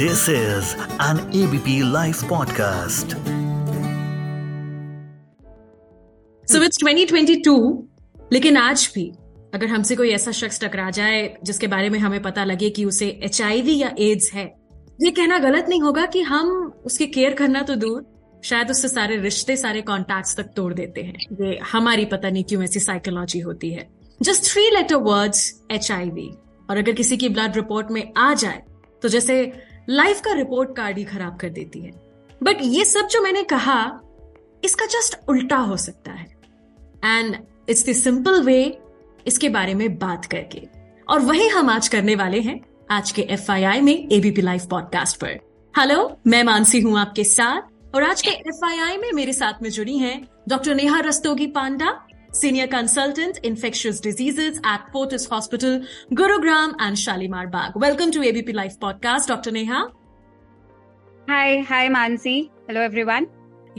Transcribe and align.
This 0.00 0.28
is 0.28 0.66
an 1.00 1.18
ABP 1.38 1.72
Life 1.92 2.18
podcast. 2.32 3.14
So 6.44 6.62
it's 6.62 6.78
2022 6.84 8.28
लेकिन 8.32 8.56
आज 8.56 8.92
भी 8.94 9.04
अगर 9.54 9.66
हमसे 9.66 9.96
कोई 9.96 10.10
ऐसा 10.10 10.30
शख्स 10.30 10.60
टकरा 10.60 10.90
जाए 10.90 11.38
जिसके 11.44 11.66
बारे 11.66 11.88
में 11.88 11.98
हमें 11.98 12.22
पता 12.22 12.44
लगे 12.44 12.70
कि 12.70 12.84
उसे 12.84 13.08
एच 13.24 13.40
या 13.40 13.90
एड्स 13.98 14.32
है, 14.32 14.44
ये 15.00 15.10
कहना 15.10 15.38
गलत 15.38 15.66
नहीं 15.68 15.80
होगा 15.82 16.06
कि 16.06 16.22
हम 16.22 16.72
उसकी 16.84 17.06
केयर 17.06 17.34
करना 17.34 17.62
तो 17.62 17.74
दूर, 17.74 18.06
शायद 18.44 18.70
उससे 18.70 18.88
सारे 18.88 19.16
रिश्ते, 19.16 19.56
सारे 19.56 19.82
कॉन्टैक्ट्स 19.82 20.36
तक 20.36 20.52
तोड़ 20.56 20.72
देते 20.74 21.02
हैं। 21.02 21.26
ये 21.42 21.58
हमारी 21.72 22.04
पता 22.04 22.30
नहीं 22.30 22.44
क्यों 22.44 22.62
ऐसी 22.64 22.80
साइकोलॉजी 22.80 23.40
होती 23.40 23.70
है। 23.70 23.88
Just 24.22 24.52
three 24.52 24.70
letter 24.70 24.96
words 25.10 25.62
H 25.70 25.90
और 25.90 26.76
अगर 26.76 26.92
किसी 26.92 27.16
की 27.16 27.28
ब्लड 27.28 27.56
रिपोर्ट 27.56 27.90
में 27.90 28.12
आ 28.16 28.34
जाए 28.34 28.62
तो 29.02 29.08
जैसे 29.08 29.34
लाइफ 29.90 30.20
का 30.20 30.32
रिपोर्ट 30.32 30.76
कार्ड 30.76 30.98
ही 30.98 31.04
खराब 31.04 31.36
कर 31.36 31.48
देती 31.48 31.80
है। 31.80 31.90
बट 32.42 32.56
ये 32.60 32.84
सब 32.84 33.06
जो 33.06 33.22
मैंने 33.22 33.42
कहा, 33.42 34.00
इसका 34.64 34.86
जस्ट 34.86 35.28
उल्टा 35.28 35.56
हो 35.56 35.76
सकता 35.76 36.12
है। 36.12 36.26
And 37.04 37.36
it's 37.68 37.88
the 37.88 37.92
simple 37.92 38.42
way 38.42 38.78
इसके 39.26 39.48
बारे 39.48 39.74
में 39.74 39.98
बात 39.98 40.24
करके। 40.24 40.68
और 41.08 41.20
वही 41.20 41.48
हम 41.48 41.70
आज 41.70 41.88
करने 41.88 42.14
वाले 42.14 42.40
हैं 42.40 42.60
आज 42.90 43.10
के 43.10 43.22
एफआईआई 43.22 43.80
में 43.80 44.08
एबीपी 44.12 44.42
लाइव 44.42 44.60
पॉडकास्ट 44.70 45.16
पर। 45.16 45.40
हेलो 45.78 46.16
मैं 46.26 46.44
मानसी 46.44 46.80
हूँ 46.80 46.98
आपके 46.98 47.24
साथ। 47.24 47.94
और 47.94 48.02
आज 48.02 48.22
के 48.22 48.30
एफआईआई 48.30 48.96
में 48.96 49.12
मेरे 49.12 49.32
साथ 49.32 49.62
में 49.62 49.70
जुड़ी 49.70 49.98
हैं 49.98 50.28
doctor 50.48 50.74
Neha 50.74 51.00
Rastogi 51.00 51.46
Panda 51.46 52.07
senior 52.34 52.66
consultant 52.66 53.38
infectious 53.44 54.02
diseases 54.02 54.58
at 54.58 54.92
Fortis 54.92 55.30
hospital 55.32 55.80
Gurugram 56.12 56.74
and 56.82 56.96
Shalimar 56.96 57.46
Bagh 57.46 57.80
welcome 57.82 58.10
to 58.10 58.22
ABP 58.22 58.52
live 58.52 58.70
podcast 58.80 59.28
doctor 59.28 59.52
Neha 59.52 59.86
hi 61.28 61.58
hi 61.60 61.88
Mansi 61.88 62.38
hello 62.68 62.80
everyone 62.80 63.26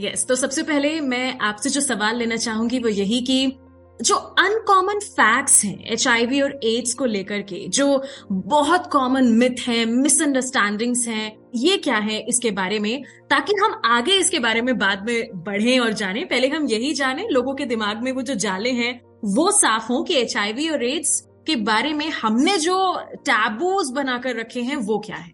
yes 0.00 0.12
yes, 0.12 0.28
तो 0.28 0.34
सबसे 0.34 0.62
पहले 0.62 1.00
मैं 1.00 1.38
आपसे 1.38 1.70
जो 1.70 1.80
सवाल 1.80 2.16
लेना 2.16 2.36
चाहूँगी 2.36 2.78
वो 2.78 2.88
यही 2.88 3.20
कि 3.20 3.56
जो 4.02 4.14
अनकॉमन 4.14 4.98
फैक्ट्स 4.98 5.64
हैं 5.64 5.84
एचआईवी 5.84 6.40
और 6.40 6.60
एड्स 6.64 6.94
को 6.94 7.04
लेकर 7.04 7.40
के, 7.40 7.68
जो 7.68 8.02
बहुत 8.32 8.86
कॉमन 8.86 9.24
मिथ 9.24 9.68
हैं 9.68 9.86
मिसअंडरस्टैंडिंग्स 9.86 11.06
हैं, 11.08 11.36
ये 11.54 11.76
क्या 11.76 11.96
है 11.96 12.20
इसके 12.20 12.50
बारे 12.50 12.78
में? 12.78 13.02
ताकि 13.30 13.54
हम 13.54 13.80
आगे 13.84 14.12
इसके 14.12 14.38
बारे 14.38 14.62
में 14.62 14.78
बाद 14.78 15.06
में 15.06 15.30
बढ़ें 15.34 15.78
और 15.80 15.92
जानें। 15.92 16.28
पहले 16.28 16.48
हम 16.48 16.66
यही 16.66 16.92
जानें, 16.94 17.28
लोगों 17.30 17.54
के 17.54 17.64
दिमाग 17.64 18.02
में 18.02 18.12
वो 18.12 18.22
जो 18.22 18.34
जाले 18.34 18.70
हैं, 18.70 19.00
वो 19.24 19.50
साफ़ 19.50 19.88
हों 19.88 20.02
कि 20.04 20.14
एचआईवी 20.14 20.68
और 20.68 20.84
एड्स 20.84 21.20
के 21.46 21.56
बारे 21.56 21.92
में 21.92 22.08
हमने 22.10 22.58
जो 22.58 22.76
टैबूज 23.14 23.90
बनाकर 23.90 24.36
रखे 24.36 24.60
हैं, 24.60 24.76
वो 24.76 24.98
क्या 24.98 25.16
है? 25.16 25.32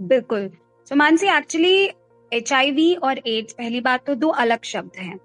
बिल्कुल। 0.00 0.50
सो 0.88 0.96
मानसी 0.96 1.26
एक्चुअली 1.26 1.90
एचआईवी 2.32 2.94
और 2.94 3.18
एड्स 3.26 3.52
पहली 3.52 3.80
बात 3.80 4.06
तो 4.06 4.14
दो 4.14 4.28
अलग 4.28 4.64
शब्द 4.64 4.90
हैं 4.96 5.16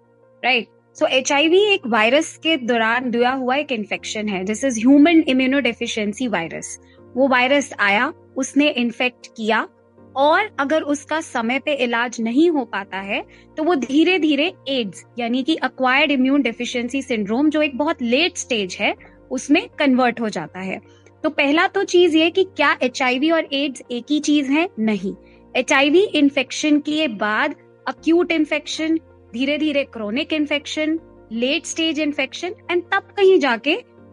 राइट 0.46 0.68
सो 0.98 1.06
एच 1.08 1.32
एक 1.32 1.88
वायरस 1.88 2.36
के 2.38 2.56
दौरान 2.58 3.10
दिया 3.12 3.32
हुआ 3.32 3.56
एक 3.56 3.72
इन्फेक्शन 3.72 4.30
है 4.30 4.44
this 4.44 4.64
is 4.64 4.80
human 4.80 5.24
immunodeficiency 5.60 6.28
virus 6.28 6.78
वो 7.16 7.28
वायरस 7.28 7.72
आया, 7.80 8.12
उसने 8.38 8.70
इन्फेक्ट 8.70 9.28
किया, 9.28 9.68
और 10.16 10.50
अगर 10.60 10.82
उसका 10.84 11.20
समय 11.22 11.60
पे 11.60 11.74
इलाज 11.84 12.20
नहीं 12.22 12.50
हो 12.50 12.64
पाता 12.66 12.98
है 13.00 13.22
तो 13.58 13.64
वो 13.64 13.76
धीरे 13.76 14.18
धीरे 14.20 14.52
एड्स 14.70 15.04
यानी 15.20 15.44
कि 15.44 15.56
अक्वायर्ड 15.64 16.12
इम्यून 16.12 16.42
डेफिशिएंसी 16.42 17.02
सिंड्रोम 17.02 17.50
जो 17.50 17.62
एक 17.62 17.78
बहुत 17.78 18.02
लेट 18.02 18.38
स्टेज 18.38 18.78
है, 18.80 18.94
उसमें 19.32 19.68
कन्वर्ट 19.80 20.22
हो 20.22 20.30
जाता 20.30 20.60
है। 20.60 20.80
तो 21.24 21.30
पहला 21.32 21.68
तो 21.68 21.84
चीज़ 21.86 22.18
ये 22.18 22.30
कि 22.30 22.44
क्या 22.56 22.76
एचआईवी 22.84 23.32
और 23.32 23.48
एड्स 23.54 23.82
एक 23.92 24.06
ही 24.12 24.20
चीज़ 24.20 24.52
है? 24.52 24.68
नहीं। 24.80 25.14
एच 25.56 25.74
आई 25.74 26.06
इन्फेक्शन 26.16 26.80
के 26.80 27.08
बाद 27.08 27.56
अक्यूट 27.88 28.32
इन्फेक्शन 28.32 28.98
धीरे 29.36 29.58
धीरे 29.58 29.84
chronic 29.84 30.34
infection 30.34 31.00
late 31.32 31.66
stage 31.66 32.00
infection 32.00 32.54
and 32.72 32.84
तब 32.84 33.08
कहीं 33.18 33.40
जाके 33.40 33.72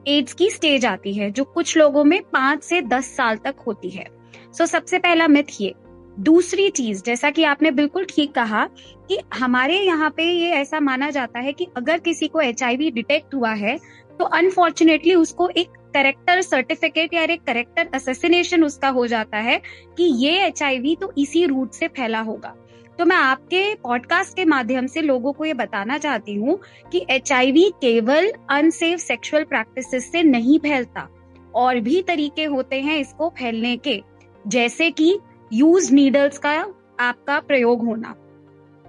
एड्स 0.08 0.32
की 0.32 0.50
स्टेज 0.50 0.84
आती 0.86 1.12
है 1.12 1.30
जो 1.30 1.44
कुछ 1.44 1.76
लोगों 1.76 2.04
में 2.04 2.20
पाँच 2.22 2.62
से 2.64 2.80
दस 2.82 3.16
साल 3.16 3.36
तक 3.36 3.56
होती 3.66 3.90
है। 3.90 4.06
सो 4.52 4.64
so, 4.64 4.70
सबसे 4.70 4.98
पहला 4.98 5.28
मिथ 5.28 5.60
ये। 5.60 5.74
दूसरी 6.20 6.68
चीज़ 6.70 7.02
जैसा 7.02 7.30
कि 7.30 7.44
आपने 7.44 7.70
बिल्कुल 7.70 8.04
ठीक 8.04 8.32
कहा 8.32 8.64
कि 9.08 9.18
हमारे 9.34 9.78
यहाँ 9.80 10.10
पे 10.16 10.24
ये 10.24 10.50
ऐसा 10.50 10.80
माना 10.80 11.10
जाता 11.10 11.40
है 11.40 11.52
कि 11.52 11.66
अगर 11.76 11.98
किसी 11.98 12.28
को 12.28 12.40
एचआईवी 12.40 12.90
डिटेक्ट 12.90 13.34
हुआ 13.34 13.52
है 13.52 13.76
तो 14.18 14.24
अनफॉर्चुनेटली 14.24 15.14
उसको 15.14 15.48
एक 15.48 15.68
करेक्टर 15.94 16.40
सर्टिफिकेट 16.42 17.14
या 17.14 17.22
एक 17.22 17.42
करेक्टर 17.42 17.88
असेसिनेशन 17.94 18.64
उसका 18.64 18.88
हो 18.88 19.06
जाता 19.06 19.38
है 19.38 19.60
कि 19.96 20.04
ये 20.24 20.46
एचआईवी 20.46 20.96
तो 20.96 21.12
इसी 21.18 21.44
रूट 21.46 21.72
से 21.72 21.88
फैला 21.88 22.20
होगा। 22.20 22.54
तो 22.98 23.04
मैं 23.04 23.16
आपके 23.16 23.74
पॉडकास्ट 23.74 24.36
के 24.36 24.44
माध्यम 24.44 24.86
से 24.86 25.02
लोगों 25.02 25.32
को 25.32 25.44
ये 25.44 25.54
बताना 25.54 25.98
चाहती 25.98 26.34
हूँ 26.34 26.58
कि 26.92 27.06
एचआईवी 27.10 27.68
केवल 27.70 28.32
अनसेफ 28.50 28.98
सेक्सुअल 28.98 29.44
प्रैक्टिस 29.44 30.12
से 30.12 30.22
नहीं 30.22 30.58
फैलता, 30.58 31.08
और 31.54 31.80
भी 31.80 32.02
तरीके 32.02 32.44
होते 32.44 32.80
हैं 32.80 32.98
इसको 32.98 33.28
फैलने 33.28 33.76
के, 33.76 34.02
जैसे 34.46 34.90
कि 34.90 35.18
यूज़ 35.52 35.92
नीडल्स 35.94 36.38
का 36.38 36.52
आपका 37.00 37.40
प्रयोग 37.40 37.84
होना। 37.84 38.14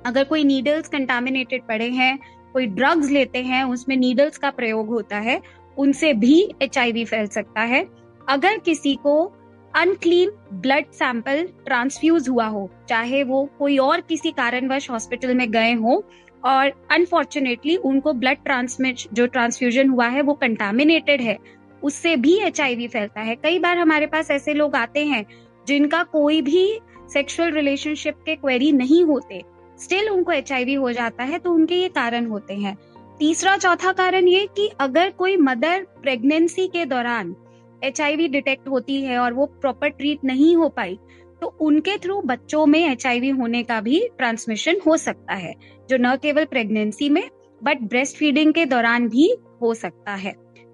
अगर 0.06 0.24
कोई 0.24 0.44
नीडल्स 0.44 0.88
कंटामिनेटेड 0.88 1.64
पड़े 1.64 1.90
हैं, 1.90 2.20
कोई 2.54 2.66
ड्रग्स 2.68 3.10
लेते 3.10 3.40
हैं, 3.40 3.64
उसमें 3.64 3.98
नीडल्स 3.98 4.38
का 4.38 4.50
प्रयोग 4.50 4.88
होता 4.88 5.18
है, 5.18 5.42
उनसे 5.78 6.14
भी 6.14 6.50
एचआईवी 6.62 7.06
फैल 7.06 7.28
सकता 7.28 7.62
है। 7.62 7.86
अगर 8.30 8.58
किसी 8.58 8.96
को 8.96 9.34
अनक्लीन 9.76 10.32
ब्लड 10.54 10.86
सैंपल 10.92 11.48
ट्रांसफ्यूज 11.66 12.30
हुआ 12.30 12.46
हो, 12.46 12.70
चाहे 12.90 13.24
वो 13.24 13.50
कोई 13.60 13.78
और 13.78 14.02
किसी 14.02 14.32
कारणवश 14.32 14.90
हॉस्पिटल 14.92 15.34
में 15.34 15.52
गए 15.52 15.74
हो, 15.74 16.04
और 16.44 16.72
अनफॉर्चुनेटली 16.92 17.76
उनको 17.76 18.14
ब्लड 18.14 18.38
ट्रांसमिट 18.44 19.02
जो 19.14 19.26
ट्रांसफ्यूजन 19.28 19.90
हुआ 19.90 20.08
है, 20.08 20.22
वो 20.22 20.34
कंटामिनेटेड 20.34 21.22
है। 21.22 21.38
उससे 21.84 22.16
भी 22.16 22.38
एचआईवी 22.40 22.88
फैलता 22.88 23.22
है। 23.22 23.36
कई 23.36 23.60
बार 23.60 23.78
हमारे 23.78 24.06
पास 24.06 24.32
ऐसे 24.32 24.54
लोग 24.54 24.76
आते 24.76 25.06
हैं, 25.06 25.26
जिनका 25.68 26.04
कोई 26.04 26.42
भी 26.42 26.80
सेक्सुअल 27.14 27.52
रिलेशनशिप 27.52 28.16
के 28.26 28.36
क्वेरी 28.36 28.72
नहीं 28.72 29.04
होते। 29.06 29.42
स्टिल 29.80 30.10
उनको 30.10 30.32
एचआईवी 30.32 30.74
हो 30.74 30.92
जाता 30.92 31.24
है 31.24 31.40
तो 31.40 31.52
उनके 31.52 31.76
ये 31.76 31.88
कारण 31.90 32.26
होते 32.26 32.54
हैं। 32.54 32.78
तीसरा 33.20 33.56
चौथा 33.58 33.92
कारण 33.92 34.28
ये 34.28 34.46
कि 34.56 34.70
अगर 34.80 35.10
कोई 35.10 35.38
मदर 35.38 35.86
प्रेगनेंसी 36.02 36.68
के 36.68 36.86
दौरान 36.86 37.36
एचआईवी 37.84 38.28
डिटेक्ट 38.28 38.68
होती 38.68 39.02
है 39.02 39.18
और 39.18 39.34
वो 39.34 39.46
प्रॉपर 39.46 39.90
ट्रीट 39.90 40.24
नहीं 40.26 40.56
हो 40.56 40.70
पाई 40.70 40.98
तो 41.42 41.48
उनके 41.62 41.98
थ्रू 41.98 42.22
बच्चों 42.22 42.66
में 42.66 42.80
एचआईवी 42.82 43.30
होने 43.32 43.64
का 43.64 43.80
भी 43.82 44.00
ट्रांसमिशन 44.18 44.80
हो 44.88 44.98
सकता 44.98 45.34
है, 45.34 45.54
जो 45.90 45.98
न 46.00 46.16
केवल 46.16 46.46
प्रेगनेंसी 46.46 47.10
में 47.10 47.24
बट 47.62 47.82
ब्रेस्ट 47.82 48.18
फीडिंग 48.18 48.54
के 48.54 48.66
दौरान 48.66 49.08
भी 49.10 49.28
हो 49.62 49.74
सकता 49.74 50.14
है। 50.14 50.34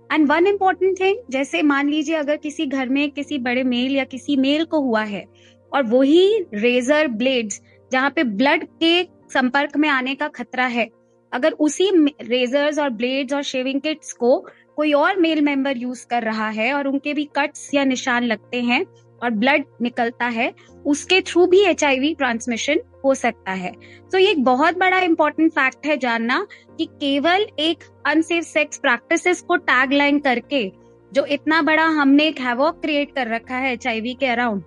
एंड 0.10 0.28
वन 0.28 0.48
इम्पोर्टेंट 0.48 1.00
थिंग 1.00 1.18
जैसे 1.32 1.62
मान 1.64 1.90
लीजिए 1.90 2.16
अगर 2.16 2.38
किसी 2.38 2.66
घर 2.66 2.90
में 2.90 3.10
किसी 3.12 3.38
बड़े 3.40 3.64
मेल 3.64 3.96
या 3.96 4.04
किसी 4.06 4.36
मेल 4.38 4.64
को 4.66 4.82
हुआ 4.82 5.04
है, 5.04 5.26
और 5.72 5.84
वही 5.86 6.46
रेजर 6.54 7.08
ब्लेड्स 7.08 7.62
जहाँ 7.92 8.10
पे 8.10 8.24
ब्लड 8.24 8.64
के 8.84 9.04
संपर्क 9.34 9.78
में 9.78 9.90
आने 9.90 10.16
का 10.16 10.28
खतरा 10.28 10.66
है, 10.68 10.88
अगर 11.32 11.52
उसी 11.60 11.90
रेजर्स 12.22 12.80
और 12.80 12.90
ब्लेड्स 12.92 13.34
और 13.34 13.44
शेविंग 13.44 13.82
किट्स 13.82 14.14
को 14.14 14.38
कोई 14.80 14.92
और 14.94 15.18
मेल 15.20 15.42
मेंबर 15.42 15.78
यूज़ 15.78 16.06
कर 16.08 16.24
रहा 16.24 16.48
है 16.50 16.72
और 16.74 16.88
उनके 16.88 17.14
भी 17.14 17.24
कट्स 17.36 17.70
या 17.74 17.84
निशान 17.84 18.24
लगते 18.24 18.62
हैं 18.62 18.84
और 19.22 19.30
ब्लड 19.32 19.64
निकलता 19.82 20.26
है, 20.26 20.54
उसके 20.86 21.20
थ्रू 21.22 21.46
भी 21.46 21.60
एचआईवी 21.62 22.14
ट्रांसमिशन 22.16 22.80
हो 23.06 23.14
सकता 23.14 23.52
है। 23.54 23.72
तो 24.12 24.18
ये 24.18 24.30
एक 24.32 24.44
बहुत 24.44 24.78
बड़ा 24.78 25.00
इंपॉर्टेंट 25.00 25.52
फैक्ट 25.52 25.86
है 25.86 25.98
जानना 25.98 26.40
कि 26.78 26.86
केवल 26.86 27.46
एक 27.60 27.84
अनसेफ 28.08 28.44
सेक्स 28.44 28.78
प्रैक्टिसेस 28.78 29.42
को 29.42 29.56
टैग 29.56 29.94
लाइन 29.94 30.20
करके 30.20 30.64
जो 31.12 31.26
इतना 31.28 31.62
बड़ा 31.62 31.86
हमने 31.98 32.28
एक 32.28 32.40
हैवॉक 32.40 32.82
क्रिएट 32.82 33.14
कर 33.16 33.28
रखा 33.28 33.58
है 33.58 33.74
एचआईवी 33.74 34.14
के 34.14 34.26
अराउंड 34.26 34.64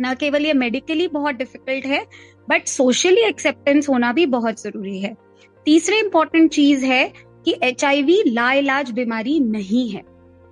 न 0.00 0.14
केवल 0.20 0.46
ये 0.46 0.52
मेडिकली 0.52 1.08
बहुत 1.08 1.34
डिफ़िकल्ट 1.34 1.86
है 1.86 2.04
बट 2.50 2.68
सोशली 2.68 3.22
एक्सेप्टेंस 3.22 3.88
होना 3.88 4.12
भी 4.12 4.26
बहुत 4.28 4.62
ज़रूरी 4.62 4.98
है। 5.00 5.14
तीसरी 5.66 5.98
इंपॉर्टेंट 5.98 6.50
चीज़ 6.50 6.84
है 6.84 7.04
कि 7.46 7.54
एच 7.62 7.84
लाइलाज 8.28 8.90
बीमारी 8.90 9.38
नहीं 9.40 9.88
है। 9.90 10.02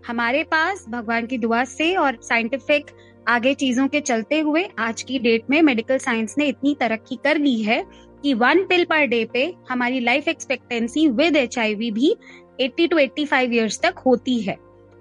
हमारे 0.06 0.42
पास 0.44 0.84
भगवान 0.88 1.26
की 1.26 1.38
दुआ 1.38 1.64
से 1.64 1.94
और 1.94 2.18
साइंटिफिक 2.22 2.90
आगे 3.28 3.54
चीज़ों 3.54 3.86
के 3.88 4.00
चलते 4.00 4.38
हुए 4.40 4.64
आज 4.78 5.02
की 5.02 5.18
डेट 5.18 5.50
में 5.50 5.60
मेडिकल 5.62 5.98
साइंस 5.98 6.34
ने 6.38 6.46
इतनी 6.46 6.74
तरक्की 6.74 7.16
कर 7.16 7.38
ली 7.38 7.60
है 7.62 7.84
कि 8.22 8.34
वन 8.34 8.64
पिल 8.64 8.84
पर 8.84 9.06
डे 9.06 9.24
पे 9.24 9.44
हमारी 9.70 10.00
लाइफ 10.00 10.28
एक्सपेक्टेंसी 10.28 11.06
विद 11.08 11.36
एच 11.36 11.58
भी 11.58 12.14
80 12.62 12.88
टू 12.90 12.98
85 12.98 13.52
इयर्स 13.52 13.80
तक 13.80 13.98
होती 14.06 14.40
है। 14.40 14.56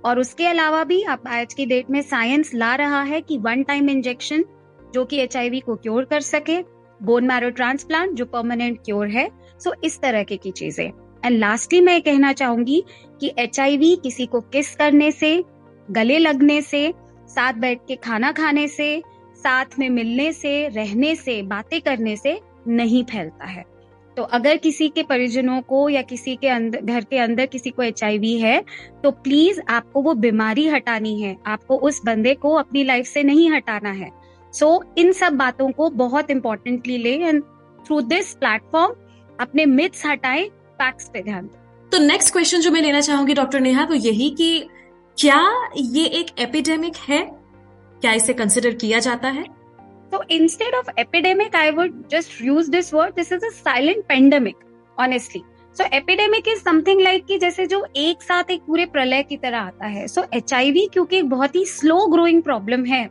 और 0.06 0.20
उसके 0.20 0.46
अलावा 0.46 0.84
भी 0.84 1.02
अब 1.04 1.28
आज 1.28 1.54
की 1.54 1.66
डेट 1.66 1.90
में 1.90 2.02
साइंस 2.02 2.54
ला 2.54 2.76
रहा 2.76 3.02
है 3.02 3.22
कि 3.22 3.38
वन 3.38 3.64
टाइम 3.64 3.90
इंजेक्शन 3.90 4.44
जो 4.94 5.06
कि 5.06 5.20
एच 5.20 5.36
को 5.66 5.76
क्योर 5.76 6.06
कर 6.06 6.22
सके 6.22 6.62
बोन 7.00 7.28
मैरो 7.28 7.50
ट्रांसप्लांट 7.50 8.14
जो 8.14 8.26
परमानेंट 8.26 8.80
क्योर 8.86 9.08
है 9.08 9.30
सो 9.60 9.74
इस 9.84 10.00
तरह 10.02 10.24
की 10.24 10.52
चीज़ें। 10.52 10.92
एंड 11.26 11.38
लास्टली 11.38 11.82
मैं 11.82 12.02
कहना 12.02 12.34
चाहूँगी 12.34 12.84
कि 13.22 13.34
एचआईवी 13.40 13.96
किसी 13.96 14.26
को 14.26 14.42
किस 14.42 14.76
करने 14.76 15.12
से 15.12 15.44
गले 15.92 16.18
लगने 16.18 16.62
से 16.62 16.94
साथ 17.28 17.54
बैठ 17.54 17.80
के 17.88 17.96
खाना 17.96 18.32
खाने 18.32 18.68
से 18.68 19.02
साथ 19.36 19.80
में 19.80 19.90
मिलने 19.90 20.32
से 20.34 20.68
रहने 20.68 21.16
से 21.16 21.42
बातें 21.42 21.80
करने 21.82 22.16
से 22.16 22.40
नहीं 22.68 23.04
फैलता 23.04 23.46
है। 23.46 23.64
तो 24.18 24.24
अगर 24.24 24.58
किसी 24.58 24.88
के 24.90 25.04
परिजनों 25.04 25.62
को 25.62 25.88
या 25.90 26.02
किसी 26.02 26.36
के 26.36 26.48
अंदर 26.48 26.82
घर 26.82 27.04
के 27.04 27.18
अंदर 27.18 27.46
किसी 27.46 27.70
को 27.70 27.84
एचआईवी 27.84 28.38
है 28.40 28.64
तो 29.04 29.12
प्लीज़ 29.12 29.62
आपको 29.70 30.02
वो 30.02 30.14
बीमारी 30.14 30.68
हटानी 30.68 31.20
है। 31.22 31.36
आपको 31.48 31.78
उस 31.78 32.02
बंदे 32.06 32.34
को 32.36 32.54
अपनी 32.54 32.84
लाइफ 32.84 33.06
से 33.06 33.24
नहीं 33.24 33.50
हटाना 33.52 33.92
है। 33.92 34.10
सो 34.54 34.66
so, 34.68 35.00
इन 35.00 35.12
सब 35.12 35.34
बातों 35.34 35.72
को 35.72 35.90
बहुत 35.90 36.32
इंपॉर्टेंटली 36.32 36.98
ले 36.98 37.14
एंड 37.18 37.44
थ्रू 37.86 38.02
दिस 38.02 38.34
प्लेटफॉर्म 38.34 38.96
अपने 39.40 39.66
मिथ्स 39.66 40.06
हटाएँ 40.06 40.50
फैक्ट्स 40.82 41.10
पे 41.14 41.24
ध्यान 41.24 41.50
तो 41.92 42.00
नेक्स्ट 42.00 42.34
क्वेश्चन 42.34 42.62
जो 42.62 42.72
मैं 42.72 42.82
लेना 42.82 43.02
चाहूँगी 43.02 43.34
डॉक्टर 43.34 43.60
नेहा 43.60 43.86
तो 43.86 43.94
यही 43.96 44.30
कि 44.38 44.68
क्या 45.18 45.40
ये 45.76 46.06
एक 46.06 46.28
एपिडेमिक 46.40 46.96
है? 47.08 47.24
क्या 48.02 48.12
इसे 48.14 48.34
कंसिडर 48.34 48.74
किया 48.74 49.00
जाता 49.00 49.30
है? 49.30 49.46
So 50.12 50.20
instead 50.32 50.76
of 50.76 50.88
epidemic, 50.98 51.56
I 51.56 51.70
would 51.72 51.98
just 52.10 52.38
use 52.42 52.70
this 52.76 52.88
word. 52.94 53.18
This 53.18 53.32
is 53.32 53.44
a 53.44 53.52
silent 53.56 54.06
pandemic, 54.12 54.64
honestly. 54.98 55.42
So 55.78 55.84
epidemic 55.96 56.48
is 56.48 56.60
something 56.60 57.02
like 57.02 57.26
कि 57.26 57.38
जैसे 57.38 57.66
जो 57.68 57.86
एक 57.96 58.24
साथ 58.24 58.52
एक 58.52 58.62
पूरे 58.62 58.86
प्रलय 58.86 59.24
की 59.24 59.38
तरह 59.38 59.58
आता 59.58 59.88
है। 59.88 60.08
सो 60.08 60.24
एचआईवी 60.34 60.86
क्योंकि 60.94 61.18
एक 61.18 61.30
बहुत 61.30 61.56
ही 61.56 61.66
स्लो 61.66 62.06
ग्रोइंग 62.08 62.42
प्रॉब्लम 62.44 62.86
है। 62.86 63.06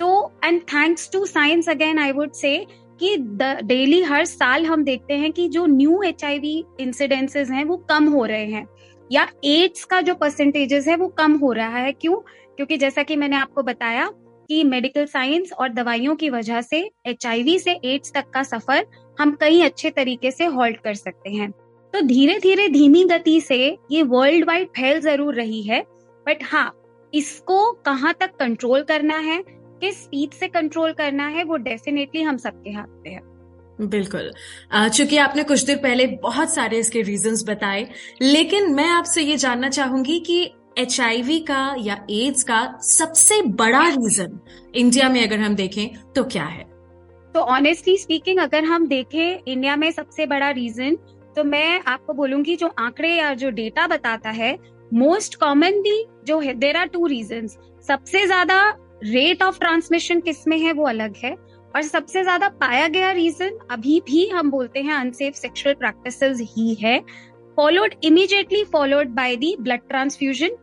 तो 0.00 0.32
and 0.44 0.60
thanks 0.62 1.10
to 1.12 1.24
science 1.26 1.68
again 1.68 1.98
I 1.98 2.12
would 2.12 2.32
say 2.32 2.54
कि 3.00 3.16
डेली 3.64 4.02
हर 4.02 4.24
साल 4.24 4.66
हम 4.66 4.84
देखते 4.84 5.14
हैं 5.14 5.32
कि 5.32 5.48
जो 5.48 5.64
new 5.66 6.02
H 6.02 6.24
I 6.24 6.38
V 6.38 6.64
incidences 6.80 7.50
हैं, 7.50 7.64
वो 7.64 7.76
कम 7.90 8.08
हो 8.08 8.24
रहे 8.24 8.46
हैं। 8.46 8.66
या 9.10 9.26
एड्स 9.44 9.84
का 9.84 10.00
जो 10.00 10.14
परसेंटेजेस 10.14 10.86
है, 10.88 10.96
वो 10.96 11.08
कम 11.08 11.32
हो 11.38 11.52
रहा 11.52 11.78
है। 11.78 11.92
क्यों? 11.92 12.16
क्योंकि 12.56 12.76
जैसा 12.76 13.02
कि 13.02 13.16
मैंने 13.16 13.36
आपको 13.36 13.62
बताया 13.62 14.10
कि 14.50 14.62
मेडिकल 14.64 15.04
साइंस 15.06 15.52
और 15.52 15.68
दवाइयों 15.68 16.14
की 16.16 16.30
वजह 16.30 16.60
से 16.60 16.78
एचआईवी 17.06 17.58
से 17.58 17.72
एड्स 17.84 18.12
तक 18.12 18.30
का 18.34 18.42
सफ़र 18.42 18.86
हम 19.18 19.36
कई 19.40 19.60
अच्छे 19.62 19.90
तरीके 19.90 20.30
से 20.30 20.44
होल्ड 20.46 20.76
कर 20.76 20.94
सकते 20.94 21.30
हैं। 21.30 21.50
तो 21.94 22.00
धीरे 22.00 22.38
धीरे 22.38 22.68
धीमी 22.68 23.04
गति 23.04 23.40
से 23.40 23.56
ये 23.90 24.02
वर्ल्ड 24.02 24.44
वाइड 24.44 24.68
फैल 24.68 25.00
ज़रूर 25.00 25.34
रही 25.34 25.62
है। 25.62 25.80
बट 26.26 26.42
हाँ 26.42 26.70
इसको 27.12 27.70
कहाँ 27.86 28.14
तक 28.20 28.36
कंट्रोल 28.36 28.82
करना 28.82 29.16
है? 29.16 29.38
किस 29.84 30.02
स्पीड 30.02 30.30
से 30.30 30.48
कंट्रोल 30.48 30.92
करना 30.92 31.26
है 31.28 31.44
वो 31.44 31.56
डेफिनेटली 31.62 32.22
हम 32.22 32.36
सबके 32.36 32.70
हाथ 32.70 33.02
पे 33.04 33.10
है। 33.10 33.20
बिल्कुल। 33.80 34.30
चूँकि 34.88 35.16
आपने 35.16 35.42
कुछ 35.42 35.64
देर 35.64 35.76
पहले 35.76 36.06
बहुत 36.22 36.54
सारे 36.54 36.78
इसके 36.78 37.00
रीजंस 37.02 37.44
बताए 37.48 37.86
लेकिन 38.22 38.74
मैं 38.74 38.88
आपसे 38.88 39.22
ये 39.22 39.36
जानना 39.36 39.68
चाहूँगी 39.68 40.18
कि 40.20 40.38
एचआईवी 40.78 41.38
का 41.40 41.74
या 41.78 41.94
एड्स 42.10 42.42
का 42.42 42.60
सबसे 42.82 43.40
बड़ा 43.42 43.86
रीजन 43.88 44.38
इंडिया 44.74 45.08
में 45.08 45.22
अगर 45.26 45.38
हम 45.38 45.54
देखें 45.54 46.12
तो 46.12 46.24
क्या 46.24 46.44
है? 46.44 46.62
तो 47.34 47.40
ऑनेस्टली 47.40 47.96
स्पीकिंग 47.98 48.38
अगर 48.38 48.64
हम 48.64 48.86
देखें 48.86 49.52
इंडिया 49.52 49.76
में 49.76 49.90
सबसे 49.90 50.26
बड़ा 50.26 50.50
रीजन 50.50 50.96
तो 51.36 51.44
मैं 51.44 51.82
आपको 51.86 52.12
बोलूँगी 52.12 52.56
जो 52.56 52.68
आंकड़े 52.78 53.08
या 53.08 53.34
जो 53.34 53.50
डेटा 53.50 53.86
बताता 53.86 54.30
है 54.30 54.56
मोस्ट 54.94 55.34
कॉमनली 55.34 56.04
जो 56.26 56.38
है 56.40 56.54
देर 56.54 56.76
आर 56.76 56.86
टू 56.86 57.06
रीजन 57.06 57.46
सबसे 57.88 58.26
ज़्यादा 58.26 58.60
रेट 59.04 59.42
ऑफ़ 59.42 59.58
ट्रांसमिशन 59.58 60.20
किसमें 60.20 60.58
है 60.58 60.72
वो 60.72 60.86
अलग 60.86 61.16
है। 61.16 61.34
और 61.74 61.82
सबसे 61.82 62.22
ज़्यादा 62.22 62.48
पाया 62.60 62.88
गया 62.88 63.10
रीजन 63.12 63.58
अभी 63.70 64.00
भी 64.06 64.28
हम 64.28 64.50
बोलते 64.50 64.80
हैं 64.80 64.94
अनसेफ 64.94 65.34
सेक्सुअल 65.34 65.74
प्रैक्टिस 65.76 66.40
ही 66.50 66.74
है। 66.74 66.98
Followed 67.56 67.94
immediately 68.04 68.62
followed 68.64 69.08
by 69.10 69.36
the 69.36 69.54
blood 69.60 69.88
transfusion 69.88 70.56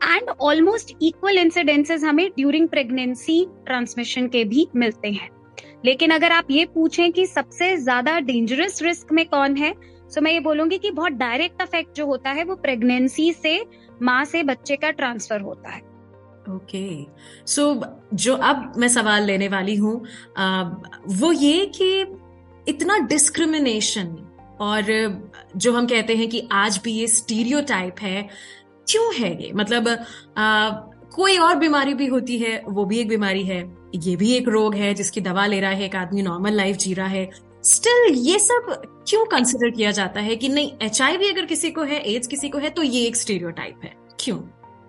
and 0.00 0.28
almost 0.40 0.92
equal 1.02 1.38
incidences 1.38 2.04
हमें 2.04 2.28
ड्यूरिंग 2.28 2.68
प्रेगनेंसी 2.68 3.44
ट्रांसमिशन 3.66 4.28
के 4.28 4.44
भी 4.44 4.66
मिलते 4.76 5.10
हैं। 5.10 5.28
लेकिन 5.84 6.10
अगर 6.10 6.32
आप 6.32 6.50
ये 6.50 6.64
पूछें 6.64 7.10
कि 7.12 7.26
सबसे 7.26 7.76
ज़्यादा 7.76 8.18
डेंजरस 8.20 8.82
रिस्क 8.82 9.12
में 9.12 9.24
कौन 9.26 9.56
है 9.56 9.72
तो 10.14 10.20
मैं 10.20 10.32
ये 10.32 10.40
बोलूँगी 10.40 10.78
कि 10.78 10.90
बहुत 10.90 11.12
डायरेक्ट 11.14 11.62
इफ़ेक्ट 11.62 11.96
जो 11.96 12.06
होता 12.06 12.30
है 12.30 12.44
वो 12.44 12.54
प्रेगनेंसी 12.56 13.32
से 13.32 13.60
माँ 14.02 14.24
से 14.24 14.42
बच्चे 14.42 14.76
का 14.76 14.90
ट्रांसफ़र 14.90 15.40
होता 15.40 15.70
है। 15.70 15.80
ओके. 16.48 17.06
सो 17.46 17.82
जो 18.14 18.34
अब 18.34 18.72
मैं 18.76 18.88
सवाल 18.88 19.24
लेने 19.24 19.48
वाली 19.48 19.76
हूँ 19.76 20.04
वो 21.08 21.32
ये 21.32 21.72
कि 21.80 22.00
इतना 22.68 22.98
डिस्क्रिमिनेशन 22.98 24.16
और 24.60 24.84
जो 25.56 25.72
हम 25.72 25.86
कहते 25.86 26.14
हैं 26.16 26.28
कि 26.28 26.48
आज 26.52 26.80
भी 26.84 26.92
ये 26.92 27.06
स्टीरियोटाइप 27.06 27.96
है 28.00 28.28
क्यों 28.88 29.14
है 29.14 29.42
ये? 29.42 29.52
मतलब 29.52 29.88
आ, 30.36 30.70
कोई 31.14 31.38
और 31.38 31.56
बीमारी 31.56 31.94
भी 31.94 32.06
होती 32.06 32.38
है 32.38 32.62
वो 32.68 32.84
भी 32.84 32.98
एक 32.98 33.08
बीमारी 33.08 33.42
है 33.42 33.76
ये 33.94 34.16
भी 34.16 34.32
एक 34.32 34.48
रोग 34.48 34.74
है 34.74 34.94
जिसकी 34.94 35.20
दवा 35.20 35.46
ले 35.46 35.60
रहा 35.60 35.70
है 35.70 35.84
एक 35.84 35.96
आदमी 35.96 36.22
नॉर्मल 36.22 36.52
लाइफ 36.52 36.76
जी 36.76 36.94
रहा 36.94 37.06
है। 37.06 37.30
स्टिल 37.64 38.14
ये 38.14 38.38
सब 38.38 38.82
क्यों 39.08 39.24
कंसिडर 39.26 39.70
किया 39.70 39.90
जाता 39.90 40.20
है 40.20 40.36
कि 40.36 40.48
नहीं 40.48 40.72
एच 40.82 41.02
अगर 41.02 41.44
किसी 41.44 41.70
को 41.70 41.82
है 41.82 42.00
एड्स 42.14 42.26
किसी 42.26 42.48
को 42.48 42.58
है 42.58 42.70
तो 42.70 42.82
ये 42.82 43.06
एक 43.06 43.16
स्टीरियोटाइप 43.16 43.80
है 43.84 43.94
क्यों? 44.20 44.38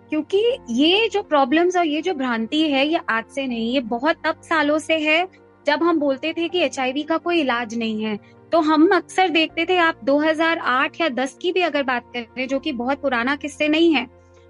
क्योंकि 0.09 0.41
ये 0.71 1.07
जो 1.09 1.21
प्रॉब्लम्स 1.23 1.75
और 1.77 1.85
ये 1.85 2.01
जो 2.01 2.13
भ्रांति 2.13 2.61
है, 2.63 2.85
ये 2.87 2.99
आज 3.09 3.25
से 3.25 3.47
नहीं, 3.47 3.71
ये 3.73 3.79
बहुत 3.81 4.15
तब 4.25 4.41
सालों 4.41 4.77
से 4.79 4.97
है, 4.99 5.27
जब 5.65 5.83
हम 5.83 5.99
बोलते 5.99 6.33
थे 6.33 6.47
कि 6.49 6.59
एचआईवी 6.59 7.03
का 7.03 7.17
कोई 7.17 7.39
इलाज 7.41 7.75
नहीं 7.75 8.03
है। 8.03 8.17
तो 8.51 8.59
हम 8.61 8.87
अक्सर 8.95 9.29
देखते 9.29 9.65
थे, 9.65 9.77
आप 9.77 9.99
2008 10.03 11.01
या 11.01 11.07
10 11.09 11.37
की 11.41 11.51
भी 11.51 11.61
अगर 11.61 11.83
बात 11.83 12.11
करें, 12.13 12.47
जो 12.47 12.59
कि 12.59 12.71
बहुत 12.73 13.01
पुराना 13.01 13.35
किस्से 13.35 13.67
नहीं 13.67 13.93
है, 13.93 14.07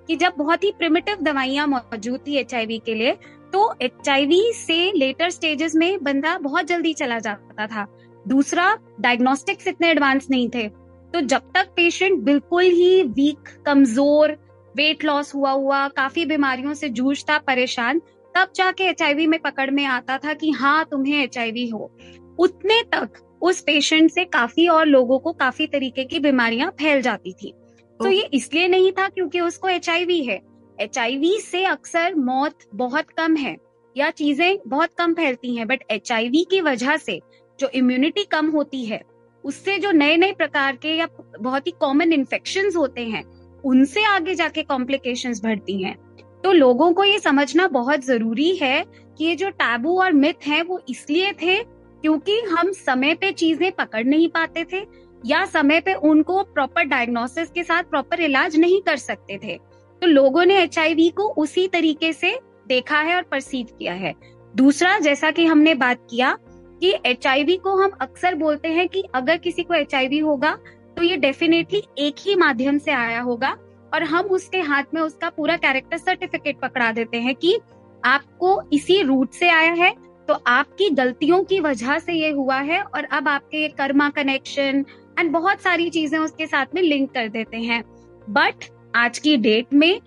कि 0.10 0.16
जब 0.16 0.34
बहुत 0.38 0.64
ही 0.64 0.72
प्रिमिटिव 0.72 1.22
दवाइयाँ 1.22 1.68
मौजूद 1.68 2.20
थी 2.28 2.36
एचआईवी 2.36 2.78
के 2.86 2.94
लिए 2.96 3.18
तो 3.54 3.74
एचआईवी 3.82 4.42
से 4.56 4.92
लेटर 4.92 5.30
स्टेजेस 5.30 5.76
में 5.76 6.04
बंदा 6.04 6.38
बहुत 6.38 6.66
जल्दी 6.66 6.94
चला 6.94 7.18
जाता 7.20 7.68
था। 7.68 7.86
दूसरा 8.26 8.78
डायग्नोस्टिक्स 9.00 9.68
इतने 9.68 9.90
एडवांस 9.92 10.28
नहीं 10.30 10.50
थे। 10.50 10.68
तो 11.14 11.22
जब 11.22 11.52
तक 11.54 11.70
पेशेंट 11.76 12.20
बिल्कुल 12.22 12.64
ही 12.64 13.04
वीक 13.04 13.50
कमज़ोर 13.66 14.36
वेट 14.78 15.04
लॉस 15.06 15.34
हुआ 15.36 15.52
हुआ, 15.52 15.88
काफ़ी 15.88 16.26
बीमारियों 16.26 16.74
से 16.74 16.90
जूझता 16.90 17.38
परेशान। 17.38 18.00
तब 18.36 18.52
जाके 18.56 18.84
एचआईवी 18.84 19.28
में 19.28 19.40
पकड़ 19.40 19.70
में 19.72 19.86
आता 19.86 20.18
था 20.18 20.34
कि 20.34 20.52
हाँ 20.52 20.86
तुम्हें 20.92 21.24
एचआईवी 21.24 21.68
हो। 21.70 21.92
उतने 22.40 22.82
तक 22.84 23.24
उस 23.42 23.62
पेशेंट 23.62 24.12
से 24.12 24.26
काफ़ी 24.26 24.68
और 24.68 24.86
लोगों 24.86 25.20
को 25.20 25.32
काफ़ी 25.32 25.68
तरीके 25.68 26.04
की 26.04 26.20
बीमारियाँ 26.20 26.70
फैल 26.72 27.02
जाती 27.02 27.34
थी। 27.34 27.54
तो 28.00 28.08
ये 28.08 28.30
इसलिए 28.34 28.68
नहीं 28.68 28.92
था 28.92 29.08
क्योंकि 29.10 29.40
उसको 29.40 29.70
एचआईवी 29.70 30.24
है। 30.24 30.40
एचआईवी 30.78 31.38
से 31.42 31.64
अक्सर 31.66 32.16
मौत 32.16 32.58
बहुत 32.76 33.10
कम 33.10 33.36
है 33.36 33.56
या 33.96 34.10
चीज़ें 34.10 34.58
बहुत 34.68 34.94
कम 34.98 35.14
फैलती 35.14 35.56
हैं 35.56 35.68
बट 35.68 35.84
एचआईवी 35.92 36.44
की 36.44 36.62
वजह 36.62 36.98
से 36.98 37.20
जो 37.60 37.68
इम्यूनिटी 37.68 38.24
कम 38.24 38.50
होती 38.50 38.84
है, 38.86 39.02
उससे 39.44 39.78
जो 39.78 39.92
नए 39.92 40.18
नए 40.18 40.32
प्रकार 40.34 40.76
के 40.76 40.96
या 40.96 41.08
बहुत 41.40 41.68
ही 41.68 41.72
कॉमन 41.72 42.14
इन्फेक्शन 42.14 42.72
होते 42.78 43.06
हैं 43.06 43.24
उनसे 43.68 44.04
आगे 44.06 44.36
जाके 44.36 44.64
कॉम्प्लिकेशन 44.64 45.34
बढ़ती 45.44 45.82
हैं। 45.84 45.96
तो 46.44 46.52
लोगों 46.52 46.92
को 46.94 47.04
ये 47.04 47.20
समझना 47.20 47.68
बहुत 47.68 48.06
ज़रूरी 48.06 48.56
है 48.56 48.84
कि 49.18 49.26
ये 49.26 49.36
जो 49.36 49.50
टैबू 49.50 49.98
और 50.02 50.12
मिथ 50.14 50.48
है, 50.48 50.62
वो 50.62 50.80
इसलिए 50.90 51.32
थे 51.34 51.56
क्योंकि 52.04 52.40
हम 52.42 52.72
समय 52.72 53.14
पे 53.14 53.32
चीज़ें 53.32 53.72
पकड़ 53.72 54.04
नहीं 54.04 54.28
पाते 54.30 54.64
थे 54.64 54.86
या 55.26 55.46
समय 55.46 55.80
पे 55.80 55.94
उनको 55.94 56.44
प्रॉपर 56.44 56.84
डायग्नोसिस 56.84 57.50
के 57.50 57.64
साथ 57.64 57.84
प्रॉपर 57.84 58.22
इलाज 58.22 58.58
नहीं 58.58 58.82
कर 58.82 58.98
सकते 58.98 59.40
थे। 59.44 59.58
तो 60.02 60.08
लोगों 60.08 60.46
ने 60.46 60.62
एचआईवी 60.62 61.10
को 61.10 61.28
उसी 61.34 61.68
तरीके 61.68 62.12
से 62.14 62.38
देखा 62.68 63.00
है 63.00 63.16
और 63.16 63.22
परसीव 63.22 63.68
किया 63.80 63.94
है। 63.94 64.14
दूसरा, 64.54 64.98
जैसा 65.00 65.32
कि 65.32 65.46
हमने 65.46 65.74
बात 65.76 66.08
किया 66.10 66.38
कि 66.82 66.94
एच 67.06 67.26
को 67.64 67.76
हम 67.76 67.92
अक्सर 68.02 68.36
बोलते 68.36 68.68
हैं 68.68 68.88
कि 68.88 69.04
अगर 69.16 69.38
किसी 69.38 69.64
को 69.64 69.74
एचआईवी 69.74 70.18
होगा 70.20 70.58
तो 70.98 71.04
ये 71.04 71.18
डेफिनेटली 71.18 71.82
एक 71.98 72.16
ही 72.20 72.36
माध्यम 72.36 72.78
से 72.78 72.92
आया 72.92 73.20
होगा 73.22 73.50
और 73.94 74.04
हम 74.04 74.26
उसके 74.28 74.60
हाथ 74.60 74.84
में 74.94 75.02
उसका 75.02 75.30
पूरा 75.30 75.58
कैरेक्टर 75.58 75.98
सर्टिफिकेट 75.98 76.60
पकड़ा 76.60 76.92
देते 76.92 77.18
हैं 77.18 77.36
कि 77.36 77.58
आपको 78.04 78.62
इसी 78.74 79.02
रूट 79.02 79.32
से 79.32 79.50
आया 79.50 79.74
है 79.74 79.92
तो 80.28 80.34
आपकी 80.48 80.90
गलतियों 80.90 81.44
की 81.44 81.60
वजह 81.60 82.00
से 82.00 82.14
ये 82.14 82.30
हुआ 82.30 82.58
है 82.62 82.82
और 82.82 83.04
अब 83.04 83.28
आपके 83.28 83.68
कर्मा 83.68 84.10
कनेक्शन 84.10 84.84
एंड 85.20 85.32
बहुत 85.32 85.62
सारी 85.62 85.90
चीज़ें 85.90 86.18
उसके 86.20 86.48
साथ 86.48 86.74
में 86.76 86.82
लिंक 86.82 87.12
कर 87.12 87.28
देते 87.28 87.58
हैं। 87.58 87.82
बट 88.30 88.66
आज 88.96 89.20
की 89.20 89.38
डेट 89.38 89.74
में 89.74 90.00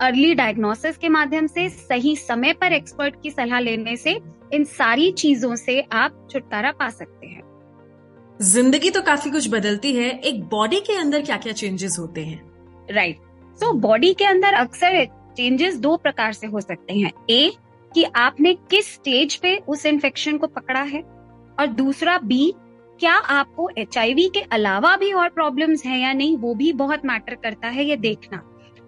अर्ली 0.00 0.34
डायग्नोसिस 0.34 0.96
के 0.96 1.08
माध्यम 1.08 1.46
से, 1.46 1.68
सही 1.68 2.16
समय 2.16 2.52
पर 2.52 2.72
एक्सपर्ट 2.72 3.22
की 3.22 3.30
सलाह 3.30 3.60
लेने 3.60 3.96
से 3.96 4.18
इन 4.54 4.64
सारी 4.64 5.10
चीज़ों 5.12 5.54
से 5.56 5.80
आप 5.92 6.28
छुटकारा 6.32 6.72
पा 6.72 6.88
सकते 6.88 7.26
हैं। 7.26 7.42
ज़िंदगी 8.42 8.90
तो 8.90 9.00
काफ़ी 9.02 9.30
कुछ 9.30 9.48
बदलती 9.50 9.92
है। 9.94 10.08
एक 10.10 10.42
बॉडी 10.44 10.78
के 10.80 10.92
अंदर 10.92 11.22
क्या 11.22 11.36
क्या 11.36 11.52
चेंजेस 11.52 11.96
होते 11.98 12.20
हैं? 12.20 12.40
राइट 12.90 13.18
सो 13.58 13.72
बॉडी 13.72 14.12
के 14.14 14.24
अंदर 14.24 14.54
अक्सर 14.54 15.04
चेंजेस 15.36 15.76
दो 15.76 15.96
प्रकार 15.96 16.32
से 16.32 16.46
हो 16.46 16.60
सकते 16.60 16.94
हैं। 16.94 17.12
ए 17.30 17.52
कि 17.92 18.04
आपने 18.04 18.54
किस 18.70 18.92
स्टेज 18.94 19.36
पे 19.36 19.56
उस 19.68 19.84
इन्फेक्शन 19.86 20.38
को 20.38 20.46
पकड़ा 20.46 20.80
है? 20.82 21.00
और 21.00 21.66
दूसरा 21.68 22.18
बी 22.18 22.52
क्या 23.00 23.12
आपको 23.12 23.68
एचआईवी 23.78 24.28
के 24.28 24.40
अलावा 24.52 24.96
भी 24.96 25.12
और 25.12 25.28
प्रॉब्लम्स 25.28 25.84
हैं 25.86 25.98
या 25.98 26.12
नहीं, 26.12 26.36
वो 26.36 26.54
भी 26.54 26.72
बहुत 26.72 27.04
मैटर 27.04 27.34
करता 27.34 27.68
है 27.68 27.84
ये 27.84 27.96
देखना। 27.98 28.42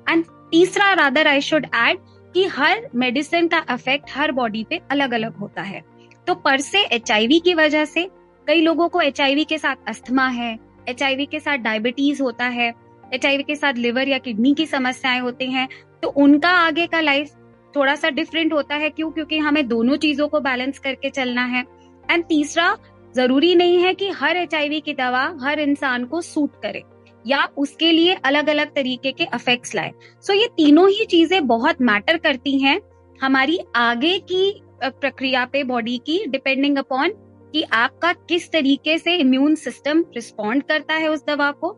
एंड 0.07 0.25
तीसरा 0.51 0.93
रादर 0.95 1.29
आई 1.29 1.41
शुड 1.43 1.67
एड 1.67 1.99
कि 2.35 2.47
हर 2.49 2.89
मेडिसिन 2.95 3.49
का 3.49 3.65
इफ़ेक्ट 3.71 4.11
हर 4.15 4.33
बॉडी 4.33 4.67
पे 4.71 4.81
अलग 4.91 5.15
अलग 5.15 5.37
होता 5.37 5.63
है। 5.63 5.85
तो 6.27 6.35
पर 6.35 6.61
से 6.61 6.85
एच 6.87 7.11
की 7.11 7.55
वजह 7.55 7.85
से 7.85 8.09
कई 8.47 8.61
लोगों 8.61 8.89
को 8.89 9.01
एचआईवी 9.01 9.45
के 9.45 9.59
साथ 9.59 9.89
अस्थमा 9.89 10.27
है 10.29 10.59
एचआईवी 10.89 11.27
के 11.27 11.41
साथ 11.41 11.59
डायबिटीज़ 11.59 12.23
होता 12.23 12.45
है 12.47 12.73
एचआईवी 13.15 13.43
के 13.43 13.55
साथ 13.57 13.75
लिवर 13.75 14.09
या 14.09 14.19
किडनी 14.19 14.53
की 14.55 14.67
समस्याएँ 14.67 15.21
होती 15.21 15.51
हैं 15.53 15.69
तो 16.03 16.09
उनका 16.17 16.51
आगे 16.59 16.87
का 16.87 17.01
लाइफ 17.01 17.31
थोड़ा 17.75 17.95
सा 17.95 18.11
डिफरेंट 18.11 18.53
होता 18.53 18.75
है। 18.77 18.89
क्यों? 18.91 19.11
क्योंकि 19.11 19.39
हमें 19.39 19.67
दोनों 19.69 19.97
चीज़ों 19.97 20.27
को 20.29 20.41
बैलेंस 20.41 20.79
करके 20.79 21.11
चलना 21.11 21.45
है। 21.45 21.65
एंड 22.11 22.25
तीसरा, 22.25 22.77
ज़रूरी 23.15 23.55
नहीं 23.55 23.79
है 23.79 23.93
कि 23.95 24.09
हर 24.11 24.37
एचआईवी 24.37 24.81
की 24.81 24.93
दवा 24.95 25.25
हर 25.43 25.61
इंसान 25.61 26.05
को 26.05 26.21
सूट 26.21 26.61
करे 26.63 26.83
या 27.25 27.43
उसके 27.57 27.91
लिए 27.93 28.15
अलग 28.25 28.49
अलग 28.49 28.75
तरीके 28.75 29.13
के 29.13 29.25
इफेक्ट्स 29.25 29.75
लाए। 29.75 29.93
सो 30.25 30.33
ये 30.33 30.47
तीनों 30.57 30.89
ही 30.91 31.05
चीज़ें 31.05 31.47
बहुत 31.47 31.83
मैटर 31.83 32.17
करती 32.19 32.59
हैं 32.59 32.81
हमारी 33.21 33.59
आगे 33.77 34.19
की 34.23 34.63
प्रक्रिया 34.85 35.45
पे 35.45 35.65
बॉडी 35.65 35.97
की 35.99 36.25
डिपेंडिंग 36.29 36.79
अपॉन 36.79 37.13
कि 37.55 37.63
आपका 37.63 38.13
किस 38.29 38.51
तरीके 38.53 38.97
से 38.99 39.15
इम्यून 39.17 39.55
सिस्टम 39.55 40.05
रिस्पॉन्ड 40.15 40.63
करता 40.63 40.95
है 40.95 41.09
उस 41.09 41.25
दवा 41.27 41.51
को? 41.51 41.69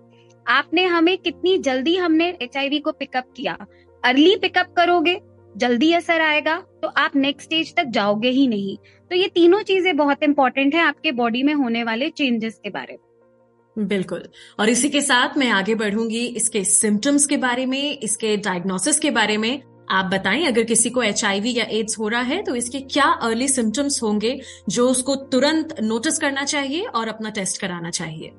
आपने 0.46 0.84
हमें 0.84 1.16
कितनी 1.18 1.56
जल्दी 1.58 1.96
हमने 1.96 2.28
एच 2.42 2.80
को 2.84 2.92
पिकअप 2.92 3.32
किया? 3.36 3.56
अर्ली 4.04 4.36
पिकअप 4.36 4.72
करोगे, 4.76 5.18
जल्दी 5.54 5.92
असर 5.92 6.20
आएगा 6.20 6.56
तो 6.82 6.88
आप 6.88 7.16
नेक्स्ट 7.16 7.46
स्टेज 7.46 7.74
तक 7.76 7.84
जाओगे 7.84 8.30
ही 8.30 8.46
नहीं। 8.48 8.76
तो 9.10 9.16
ये 9.16 9.28
तीनों 9.28 9.62
चीज़ें 9.62 9.96
बहुत 9.96 10.22
इंपॉर्टेंट 10.22 10.74
है 10.74 10.80
आपके 10.80 11.12
बॉडी 11.12 11.42
में 11.42 11.54
होने 11.54 11.84
वाले 11.84 12.08
चेंजेस 12.10 12.58
के 12.64 12.70
बारे 12.70 12.92
में। 12.92 13.86
बिल्कुल। 13.86 14.28
और 14.60 14.68
इसी 14.68 14.88
के 14.88 15.00
साथ 15.00 15.36
मैं 15.38 15.50
आगे 15.50 15.74
बढ़ूँगी 15.74 16.26
इसके 16.26 16.64
सिम्टम्स 16.64 17.26
के 17.26 17.36
बारे 17.36 17.66
में, 17.66 17.98
इसके 17.98 18.36
डायग्नोसिस 18.38 18.98
के 18.98 19.10
बारे 19.10 19.36
में 19.36 19.62
आप 19.88 20.04
बताएँ, 20.04 20.44
अगर 20.44 20.64
किसी 20.64 20.90
को 20.90 21.02
एचआईवी 21.02 21.52
या 21.54 21.64
एड्स 21.70 21.98
हो 21.98 22.08
रहा 22.08 22.20
है 22.22 22.42
तो 22.42 22.54
इसके 22.56 22.80
क्या 22.82 23.04
अर्ली 23.04 23.48
सिम्टम्स 23.48 24.02
होंगे 24.02 24.38
जो 24.68 24.88
उसको 24.88 25.14
तुरंत 25.32 25.74
नोटिस 25.82 26.18
करना 26.18 26.44
चाहिए 26.44 26.84
और 26.84 27.08
अपना 27.08 27.30
टेस्ट 27.30 27.60
कराना 27.60 27.90
चाहिए? 27.90 28.32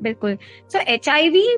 बिल्कुल। 0.00 0.36
सो 0.72 0.78
एच 0.88 1.08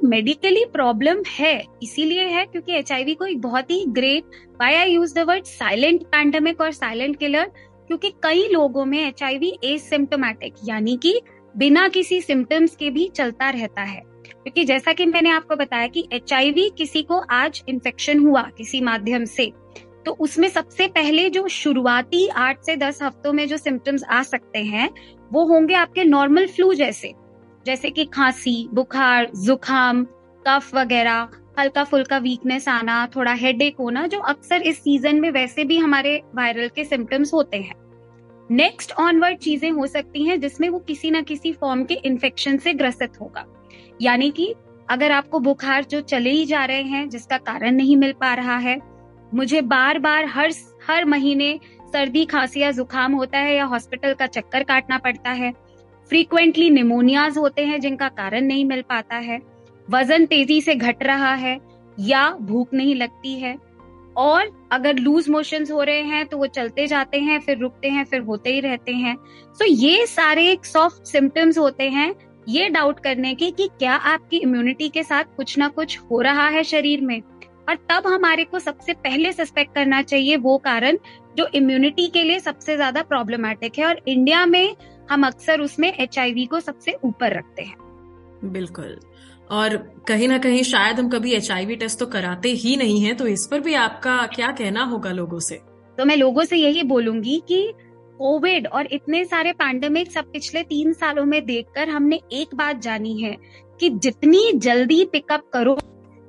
मेडिकली 0.04 0.64
प्रॉब्लम 0.64 1.22
है, 1.28 1.62
इसीलिए 1.82 2.24
है 2.26 2.44
क्योंकि 2.46 2.72
एचआईवी 2.72 3.14
को 3.14 3.26
एक 3.26 3.40
बहुत 3.40 3.70
ही 3.70 3.84
great 3.88 4.24
why 4.60 4.74
I 4.74 4.90
use 4.90 5.14
the 5.14 5.26
word 5.28 5.44
silent 5.44 6.02
pandemic 6.06 6.60
और 6.60 6.72
साइलेंट 6.72 7.18
किलर 7.18 7.50
क्योंकि 7.88 8.10
कई 8.22 8.48
लोगों 8.48 8.84
में 8.84 8.98
एच 8.98 9.22
आई 9.22 9.38
वी 9.38 9.52
एसिम्टोमेटिक 9.64 10.54
यानी 10.64 10.96
कि 10.96 11.20
बिना 11.54 11.86
किसी 11.88 12.20
सिम्टम्स 12.20 12.76
के 12.76 12.90
भी 12.90 13.08
चलता 13.08 13.50
रहता 13.50 13.82
है। 13.82 14.02
क्योंकि 14.44 14.64
जैसा 14.64 14.92
कि 14.92 15.06
मैंने 15.06 15.30
आपको 15.30 15.56
बताया 15.56 15.86
कि 15.86 16.08
एचआईवी 16.12 16.70
किसी 16.78 17.02
को 17.02 17.18
आज 17.30 17.62
इन्फेक्शन 17.68 18.18
हुआ 18.18 18.42
किसी 18.42 18.80
माध्यम 18.80 19.24
से 19.24 19.52
तो 20.06 20.12
उसमें 20.12 20.48
सबसे 20.48 20.86
पहले 20.86 21.30
जो 21.30 21.48
शुरुआती 21.48 22.26
आठ 22.28 22.62
से 22.62 22.76
दस 22.76 23.02
हफ्तों 23.02 23.32
में 23.32 23.48
जो 23.48 23.56
सिम्टम्स 23.56 24.04
आ 24.04 24.22
सकते 24.22 24.58
हैं, 24.58 24.90
वो 25.32 25.44
होंगे 25.44 25.74
आपके 25.74 26.04
नॉर्मल 26.04 26.46
फ्लू 26.46 26.74
जैसे। 26.74 27.12
जैसे 27.66 27.90
कि 27.90 28.04
खांसी, 28.04 28.68
बुखार 28.74 29.30
जुकाम 29.36 30.04
कफ 30.46 30.74
वगैरह 30.74 31.28
हल्का 31.58 31.84
फुल्का 31.84 32.18
वीकनेस 32.18 32.68
आना, 32.68 33.06
थोड़ा 33.16 33.32
हेडेक 33.32 33.76
होना, 33.80 34.06
जो 34.06 34.18
अक्सर 34.18 34.62
इस 34.62 34.78
सीज़न 34.78 35.20
में 35.20 35.30
वैसे 35.30 35.64
भी 35.64 35.78
हमारे 35.78 36.22
वायरल 36.34 36.68
के 36.68 36.84
सिम्टम्स 36.84 37.34
होते 37.34 37.56
हैं। 37.56 37.74
नेक्स्ट 38.50 38.92
ऑनवर्ड 38.92 39.38
चीज़ें 39.38 39.70
हो 39.70 39.86
सकती 39.86 40.24
हैं 40.24 40.40
जिसमें 40.40 40.68
वो 40.68 40.78
किसी 40.78 41.10
ना 41.10 41.20
किसी 41.22 41.52
फॉर्म 41.52 41.84
के 41.84 41.94
इन्फेक्शन 41.94 42.56
से 42.56 42.72
ग्रसित 42.72 43.20
होगा। 43.20 43.46
यानी 44.02 44.30
कि 44.30 44.54
अगर 44.90 45.12
आपको 45.12 45.38
बुखार 45.38 45.84
जो 45.84 46.00
चले 46.00 46.30
ही 46.30 46.44
जा 46.44 46.64
रहे 46.64 46.82
हैं, 46.82 47.08
जिसका 47.08 47.38
कारण 47.38 47.74
नहीं 47.74 47.96
मिल 47.96 48.12
पा 48.12 48.34
रहा 48.34 48.56
है, 48.56 48.78
मुझे 49.34 49.60
बार 49.60 49.98
बार 49.98 50.24
हर 50.24 50.52
हर 50.88 51.04
महीने 51.04 51.58
सर्दी 51.86 52.24
खांसी 52.24 52.60
या 52.60 52.70
जुकाम 52.70 53.12
होता 53.12 53.38
है 53.38 53.54
या 53.56 53.64
हॉस्पिटल 53.64 54.14
का 54.14 54.26
चक्कर 54.26 54.62
काटना 54.62 54.98
पड़ता 54.98 55.30
है। 55.30 55.52
फ्रीक्वेंटली 56.08 56.70
निमोनियाज 56.70 57.38
होते 57.38 57.64
हैं, 57.64 57.80
जिनका 57.80 58.08
कारण 58.08 58.44
नहीं 58.44 58.64
मिल 58.64 58.82
पाता 58.82 59.16
है। 59.16 59.40
वज़न 59.90 60.26
तेज़ी 60.26 60.60
से 60.60 60.74
घट 60.74 61.02
रहा 61.02 61.34
है 61.34 61.58
या 62.00 62.30
भूख 62.40 62.74
नहीं 62.74 62.94
लगती 62.94 63.34
है। 63.40 63.56
और 64.16 64.68
अगर 64.72 64.96
लूज 64.96 65.28
मोशंस 65.28 65.70
हो 65.70 65.82
रहे 65.82 66.02
हैं 66.02 66.26
तो 66.26 66.38
वो 66.38 66.46
चलते 66.46 66.86
जाते 66.86 67.20
हैं, 67.20 67.38
फिर 67.40 67.58
रुकते 67.58 67.88
हैं, 67.88 68.04
फिर 68.04 68.20
होते 68.20 68.50
ही 68.50 68.60
रहते 68.60 68.92
हैं। 68.92 69.16
सो 69.16 69.64
so 69.64 69.70
ये 69.70 70.06
सारे 70.06 70.56
सॉफ्ट 70.64 71.06
सिम्टम्स 71.06 71.58
होते 71.58 71.88
हैं 71.90 72.14
ये 72.48 72.68
डाउट 72.68 73.00
करने 73.00 73.34
के 73.34 73.50
कि 73.50 73.68
क्या 73.78 73.94
आपकी 73.94 74.36
इम्यूनिटी 74.36 74.88
के 74.88 75.02
साथ 75.02 75.24
कुछ 75.36 75.56
ना 75.58 75.68
कुछ 75.68 75.98
हो 76.00 76.20
रहा 76.20 76.48
है 76.48 76.62
शरीर 76.64 77.00
में? 77.00 77.20
और 77.68 77.74
तब 77.90 78.06
हमारे 78.06 78.44
को 78.44 78.58
सबसे 78.58 78.92
पहले 78.94 79.32
सस्पेक्ट 79.32 79.74
करना 79.74 80.00
चाहिए 80.02 80.36
वो 80.36 80.56
कारण 80.58 80.98
जो 81.36 81.46
इम्यूनिटी 81.54 82.06
के 82.06 82.22
लिए 82.22 82.38
सबसे 82.38 82.76
ज़्यादा 82.76 83.02
प्रॉब्लमेटिक 83.02 83.78
है 83.78 83.86
और 83.86 84.00
इंडिया 84.08 84.44
में 84.46 84.76
हम 85.10 85.26
अक्सर 85.26 85.60
उसमें 85.60 85.92
एचआईवी 85.92 86.44
को 86.46 86.60
सबसे 86.60 86.96
ऊपर 87.04 87.36
रखते 87.38 87.62
हैं। 87.62 87.76
बिल्कुल। 88.44 88.98
और 89.50 89.76
कहीं 90.08 90.28
ना 90.28 90.38
कहीं 90.38 90.62
शायद 90.62 91.00
हम 91.00 91.08
कभी 91.08 91.32
एचआईवी 91.32 91.76
टेस्ट 91.76 91.98
तो 91.98 92.06
कराते 92.06 92.48
ही 92.48 92.76
नहीं 92.76 93.00
है 93.00 93.14
तो 93.14 93.26
इस 93.26 93.46
पर 93.50 93.60
भी 93.60 93.74
आपका 93.74 94.16
क्या 94.26 94.50
कहना 94.52 94.84
होगा 94.84 95.12
लोगों 95.12 95.38
से? 95.38 95.60
तो 95.98 96.04
मैं 96.04 96.16
लोगों 96.16 96.44
से 96.44 96.56
यही 96.56 96.82
बोलूँगी 96.82 97.42
कि 97.48 97.72
कोविड 98.18 98.66
और 98.66 98.88
इतने 98.92 99.24
सारे 99.24 99.52
पैंडेमिक 99.52 100.10
सब 100.12 100.30
पिछले 100.32 100.62
तीन 100.62 100.92
सालों 100.92 101.24
में 101.24 101.44
देखकर 101.46 101.88
हमने 101.88 102.20
एक 102.32 102.54
बात 102.54 102.80
जानी 102.80 103.20
है 103.22 103.36
कि 103.80 103.90
जितनी 103.90 104.52
जल्दी 104.58 105.04
पिकअप 105.04 105.48
करो 105.52 105.76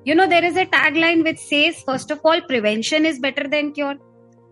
you 0.06 0.16
know 0.16 0.26
there 0.26 0.46
is 0.46 0.60
a 0.60 0.64
tag 0.72 0.98
line 0.98 1.22
which 1.22 1.40
says 1.40 1.84
first 1.86 2.12
of 2.12 2.28
all 2.28 2.40
prevention 2.40 3.06
is 3.06 3.22
better 3.22 3.48
than 3.48 3.72
cure 3.72 3.96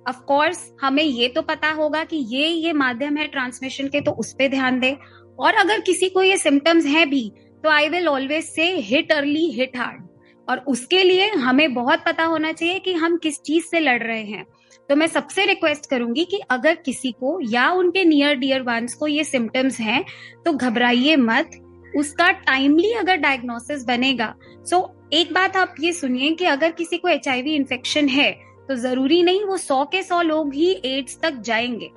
of 0.05 0.19
course 0.19 0.71
हमें 0.81 1.03
ये 1.03 1.27
तो 1.27 1.41
पता 1.41 1.71
होगा 1.71 2.03
कि 2.03 2.17
ये 2.29 2.47
ये 2.47 2.73
माध्यम 2.73 3.17
है 3.17 3.27
ट्रांसमिशन 3.27 3.87
के 3.87 4.01
तो 4.01 4.11
उस 4.11 4.33
पर 4.33 4.47
ध्यान 4.47 4.79
दे। 4.79 4.95
और 5.39 5.53
अगर 5.53 5.79
किसी 5.79 6.09
को 6.09 6.23
ये 6.23 6.37
सिम्टम्स 6.37 6.85
है 6.85 7.05
भी 7.05 7.31
तो 7.63 7.69
I 7.69 7.89
will 7.89 8.07
always 8.07 8.43
say 8.43 8.65
hit 8.79 9.11
early 9.11 9.45
hit 9.51 9.77
hard 9.77 10.07
और 10.47 10.59
उसके 10.67 11.03
लिए 11.03 11.29
हमें 11.29 11.73
बहुत 11.73 12.03
पता 12.05 12.23
होना 12.23 12.51
चाहिए 12.51 12.79
कि 12.79 12.93
हम 12.93 13.17
किस 13.17 13.41
चीज़ 13.41 13.65
से 13.65 13.79
लड़ 13.79 14.01
रहे 14.03 14.23
हैं। 14.23 14.45
तो 14.93 14.97
मैं 14.97 15.05
सबसे 15.07 15.45
रिक्वेस्ट 15.45 15.89
करूँगी 15.89 16.23
कि 16.25 16.39
अगर 16.51 16.75
किसी 16.75 17.11
को 17.11 17.39
या 17.41 17.69
उनके 17.71 18.03
नियर 18.05 18.35
डियर 18.35 18.61
वंस 18.61 18.93
को 18.93 19.07
ये 19.07 19.23
सिम्टम्स 19.23 19.79
हैं 19.79 20.03
तो 20.45 20.51
घबराइए 20.53 21.15
मत। 21.15 21.49
उसका 21.97 22.29
टाइमली 22.31 22.91
अगर 22.91 23.15
डायग्नोसिस 23.15 23.85
बनेगा 23.85 24.33
सो 24.65 24.75
so, 24.75 25.13
एक 25.13 25.33
बात 25.33 25.57
आप 25.57 25.75
ये 25.79 25.93
सुनिए 25.93 26.29
कि 26.31 26.45
अगर 26.45 26.71
किसी 26.71 26.97
को 26.97 27.07
एचआईवी 27.07 27.55
इन्फेक्शन 27.55 28.07
है 28.07 28.31
तो 28.67 28.75
ज़रूरी 28.75 29.21
नहीं 29.23 29.43
वो 29.45 29.57
सौ 29.57 29.83
के 29.85 30.03
सौ 30.03 30.21
लोग 30.21 30.53
ही 30.53 30.71
एड्स 30.85 31.19
तक 31.21 31.41
जाएँगे। 31.41 31.89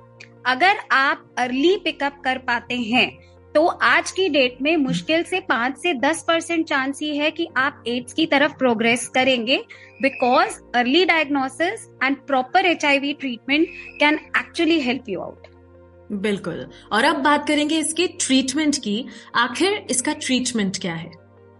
अगर 0.45 0.77
आप 0.91 1.35
अर्ली 1.37 1.75
पिकअप 1.77 2.21
कर 2.23 2.37
पाते 2.37 2.75
हैं 2.75 3.09
तो 3.57 3.65
आज 3.65 4.09
की 4.11 4.27
डेट 4.29 4.57
में 4.61 4.75
मुश्किल 4.77 5.23
से 5.23 5.39
पाँच 5.39 5.77
से 5.77 5.93
दस 5.93 6.21
परसेंट 6.27 6.65
चांस 6.65 6.99
ही 7.01 7.17
है 7.17 7.29
कि 7.31 7.47
आप 7.57 7.83
एड्स 7.87 8.13
की 8.13 8.25
तरफ़ 8.25 8.51
प्रोग्रेस 8.51 9.07
करेंगे 9.07 9.57
because 10.01 10.59
early 10.75 11.03
diagnosis 11.05 11.87
and 12.03 12.17
proper 12.17 12.65
H 12.65 12.85
treatment 12.85 13.67
can 13.99 14.19
actually 14.37 14.79
help 14.79 15.09
you 15.09 15.21
out 15.21 15.47
बिल्कुल। 16.11 16.65
और 16.91 17.03
अब 17.03 17.15
बात 17.15 17.47
करेंगे 17.47 17.79
इसके 17.79 18.07
ट्रीटमेंट 18.07 18.77
की। 18.77 19.05
आखिर 19.35 19.85
इसका 19.89 20.13
ट्रीटमेंट 20.13 20.77
क्या 20.77 20.93
है? 20.93 21.11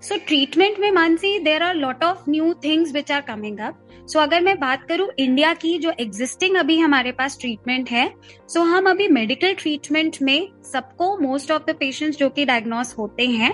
सो 0.01 0.15
ट्रीटमेंट 0.17 0.79
में 0.79 0.91
Mansi 0.91 1.37
there 1.39 1.63
are 1.63 1.75
lot 1.75 2.03
of 2.03 2.29
new 2.29 2.53
things 2.53 2.91
which 2.93 3.11
are 3.11 3.21
coming 3.21 3.59
up 3.59 3.83
so 4.07 4.19
अगर 4.19 4.41
मैं 4.41 4.59
बात 4.59 4.83
करूँ 4.83 5.07
इंडिया 5.19 5.53
की 5.53 5.77
जो 5.77 5.91
एग्जिस्टिंग 5.99 6.55
अभी 6.57 6.77
हमारे 6.79 7.11
पास 7.11 7.37
ट्रीटमेंट 7.41 7.89
है 7.89 8.07
सो 8.47 8.59
so 8.59 8.65
हम 8.65 8.89
अभी 8.89 9.07
मेडिकल 9.07 9.53
ट्रीटमेंट 9.53 10.17
में 10.21 10.47
सबको 10.71 11.17
मोस्ट 11.17 11.51
ऑफ़ 11.51 11.63
द 11.63 11.75
पेशेंट्स 11.75 12.17
जो 12.17 12.29
कि 12.29 12.45
डायग्नोस 12.45 12.95
होते 12.97 13.25
हैं, 13.25 13.51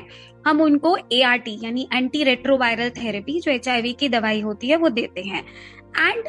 हम 0.47 0.61
उनको 0.61 0.97
एआरटी 1.13 1.57
यानी 1.63 1.87
एंटी 1.93 2.23
रेट्रोवायरल 2.23 2.89
थेरेपी 2.89 3.39
जो 3.39 3.51
एचआईवी 3.51 3.93
की 3.93 4.09
दवाई 4.09 4.41
होती 4.41 4.67
है, 4.67 4.75
वो 4.75 4.89
देते 4.89 5.21
हैं. 5.21 5.43
And 5.99 6.27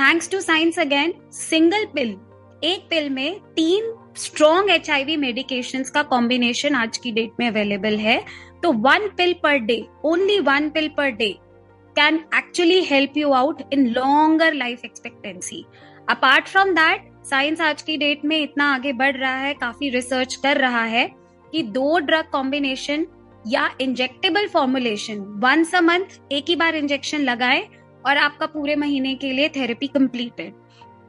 thanks 0.00 0.30
to 0.30 0.40
science 0.40 0.78
again 0.78 1.14
single 1.32 1.84
pill 1.94 2.16
एक 2.64 2.86
पिल 2.90 3.10
में 3.10 3.40
तीन 3.56 3.92
strong 4.16 4.70
H 4.70 4.90
I 4.90 5.04
V 5.04 5.16
medication 5.16 5.82
का 5.94 6.02
कॉम्बिनेशन 6.02 6.74
आज 6.74 6.98
की 6.98 7.12
डेट 7.12 7.30
में 7.40 7.46
अवेलेबल 7.48 7.96
है. 7.98 8.24
तो 8.64 8.72
one 8.72 9.08
pill 9.16 9.32
per 9.42 9.56
day 9.60 9.82
only 10.04 10.38
one 10.40 10.68
pill 10.70 10.88
per 10.88 11.10
day 11.12 11.34
can 11.96 12.16
actually 12.32 12.84
help 12.84 13.16
you 13.16 13.32
out 13.32 13.60
in 13.72 13.82
longer 13.94 14.52
life 14.54 14.84
expectancy. 14.84 15.62
Apart 16.10 16.48
from 16.48 16.70
that 16.70 17.04
science 17.26 17.60
आज 17.60 17.82
की 17.82 17.96
डेट 17.96 18.24
में 18.24 18.36
इतना 18.38 18.64
आगे 18.74 18.92
बढ़ 18.92 19.16
रहा 19.16 19.34
है, 19.34 19.52
काफ़ी 19.54 19.88
रिसर्च 19.90 20.34
कर 20.36 20.56
रहा 20.56 20.82
है 20.84 21.06
कि 21.52 21.62
दो 21.62 21.98
ड्रग 21.98 22.24
कॉम्बिनेशन 22.32 23.06
या 23.46 23.68
injectable 23.80 24.48
formulation 24.48 25.20
once 25.44 25.74
a 25.74 25.80
month 25.80 26.18
एक 26.32 26.44
ही 26.48 26.56
बार 26.56 26.74
इंजेक्शन 26.74 27.20
लगाए 27.20 27.62
और 28.06 28.16
आपका 28.16 28.46
पूरे 28.46 28.76
महीने 28.76 29.14
के 29.14 29.32
लिए 29.32 29.48
therapy 29.48 29.86
completed 29.86 30.52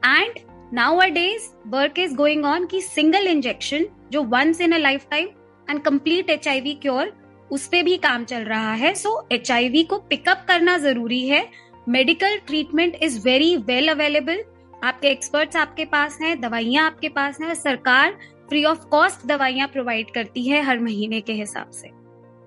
and 0.06 0.38
nowadays 1.06 1.48
work 1.66 1.98
is 1.98 2.14
going 2.14 2.44
on 2.44 2.66
की 2.66 2.80
सिंगल 2.80 3.26
इंजेक्शन 3.26 3.86
जो 4.12 4.22
once 4.22 4.60
in 4.60 4.72
a 4.72 4.78
life 4.78 5.06
time 5.10 5.28
and 5.70 5.82
complete 5.82 6.30
H 6.30 6.48
I 6.48 6.60
V 6.60 6.74
cure 6.82 7.12
उस 7.50 7.66
पर 7.66 7.82
भी 7.82 7.96
काम 7.98 8.24
चल 8.24 8.44
रहा 8.44 8.72
है। 8.74 8.94
सो 8.94 9.26
एचआईवी 9.32 9.82
को 9.82 9.98
पिकअप 10.00 10.44
करना 10.48 10.76
ज़रूरी 10.78 11.26
है। 11.28 11.46
Medical 11.88 12.36
treatment 12.46 12.98
is 13.02 13.18
very 13.20 13.56
well 13.56 13.88
available 13.88 14.42
आपके 14.84 15.08
एक्सपर्ट्स 15.08 15.56
आपके 15.56 15.84
पास 15.84 16.18
हैं, 16.22 16.40
दवाइयाँ 16.40 16.86
आपके 16.86 17.08
पास 17.08 17.40
हैं। 17.40 17.54
सरकार 17.54 18.16
फ्री 18.48 18.64
ऑफ़ 18.64 18.86
कॉस्ट 18.88 19.26
दवाइयाँ 19.26 19.68
प्रोवाइड 19.68 20.10
करती 20.10 20.48
है 20.48 20.62
हर 20.62 20.80
महीने 20.80 21.20
के 21.20 21.32
हिसाब 21.32 21.70
से। 21.70 21.90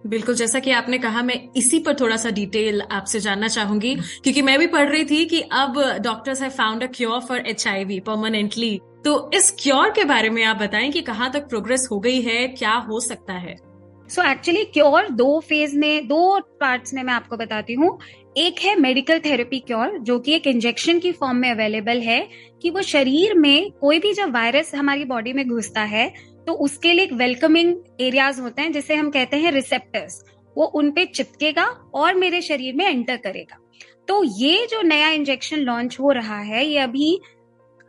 बिल्कुल, 0.07 0.35
जैसा 0.35 0.59
कि 0.59 0.71
आपने 0.71 0.97
कहा, 0.97 1.21
मैं 1.21 1.35
इसी 1.57 1.79
पर 1.79 1.93
थोड़ा 1.93 2.17
सा 2.17 2.29
डिटेल 2.29 2.81
आपसे 2.81 3.19
जानना 3.19 3.47
चाहूँगी, 3.47 3.95
क्योंकि 3.95 4.41
मैं 4.41 4.57
भी 4.59 4.67
पढ़ 4.67 4.87
रही 4.89 5.05
थी 5.05 5.25
कि 5.25 5.41
अब 5.41 5.81
doctors 6.03 6.41
have 6.41 6.51
found 6.51 6.83
a 6.83 6.87
cure 6.87 7.19
for 7.19 7.39
HIV 7.47 7.99
permanently 7.99 8.79
तो 9.05 9.31
इस 9.33 9.51
क्योर 9.59 9.89
के 9.89 10.03
बारे 10.03 10.29
में 10.29 10.43
आप 10.43 10.57
बताएँ 10.57 10.91
कि 10.91 11.01
कहाँ 11.01 11.31
तक 11.31 11.47
प्रोग्रेस 11.49 11.87
हो 11.91 11.99
गई 11.99 12.21
है, 12.21 12.47
क्या 12.47 12.73
हो 12.73 12.99
सकता 12.99 13.33
है? 13.33 13.55
सो 14.09 14.21
एक्चुअली 14.23 14.63
क्योर 14.65 15.07
दो 15.09 15.39
फ़ेज़ 15.39 15.77
में, 15.77 16.07
दो 16.07 16.39
पार्ट्स 16.61 16.93
में 16.93 17.01
मैं 17.03 17.13
आपको 17.13 17.37
बताती 17.37 17.73
हूँ। 17.73 17.97
एक 18.37 18.59
है 18.59 18.75
मेडिकल 18.79 19.19
थेरेपी 19.19 19.59
क्योर 19.59 19.97
जो 19.99 20.17
कि 20.19 20.33
एक 20.33 20.47
इंजेक्शन 20.47 20.99
की 20.99 21.11
फॉर्म 21.11 21.37
में 21.37 21.49
अवेलेबल 21.51 21.99
है 22.01 22.19
कि 22.61 22.69
वो 22.69 22.81
शरीर 22.83 23.33
में 23.35 23.71
कोई 23.71 23.99
भी 23.99 24.13
जब 24.13 24.33
वायरस 24.33 24.73
हमारी 24.75 25.05
बॉडी 25.05 25.33
में 25.33 25.47
घुसता 25.47 25.81
है 25.83 26.07
तो 26.47 26.53
उसके 26.55 26.93
लिए 26.93 27.05
एक 27.05 27.13
वेलकमिंग 27.13 27.75
एरियाज़ 28.01 28.41
होते 28.41 28.61
हैं, 28.61 28.71
जिसे 28.71 28.95
हम 28.95 29.09
कहते 29.11 29.37
हैं 29.37 29.51
रिसेप्टर्स 29.51 30.23
वो 30.55 30.65
उन 30.75 30.91
पे 30.91 31.05
चिपकेगा 31.05 31.65
और 31.95 32.15
मेरे 32.15 32.41
शरीर 32.41 32.75
में 32.75 32.85
एंटर 32.85 33.17
करेगा। 33.17 33.57
तो 34.07 34.23
ये 34.39 34.65
जो 34.65 34.81
नया 34.81 35.09
इंजेक्शन 35.09 35.59
लॉन्च 35.59 35.99
हो 35.99 36.11
रहा 36.11 36.39
है, 36.39 36.65
ये 36.65 36.77
अभी 36.79 37.19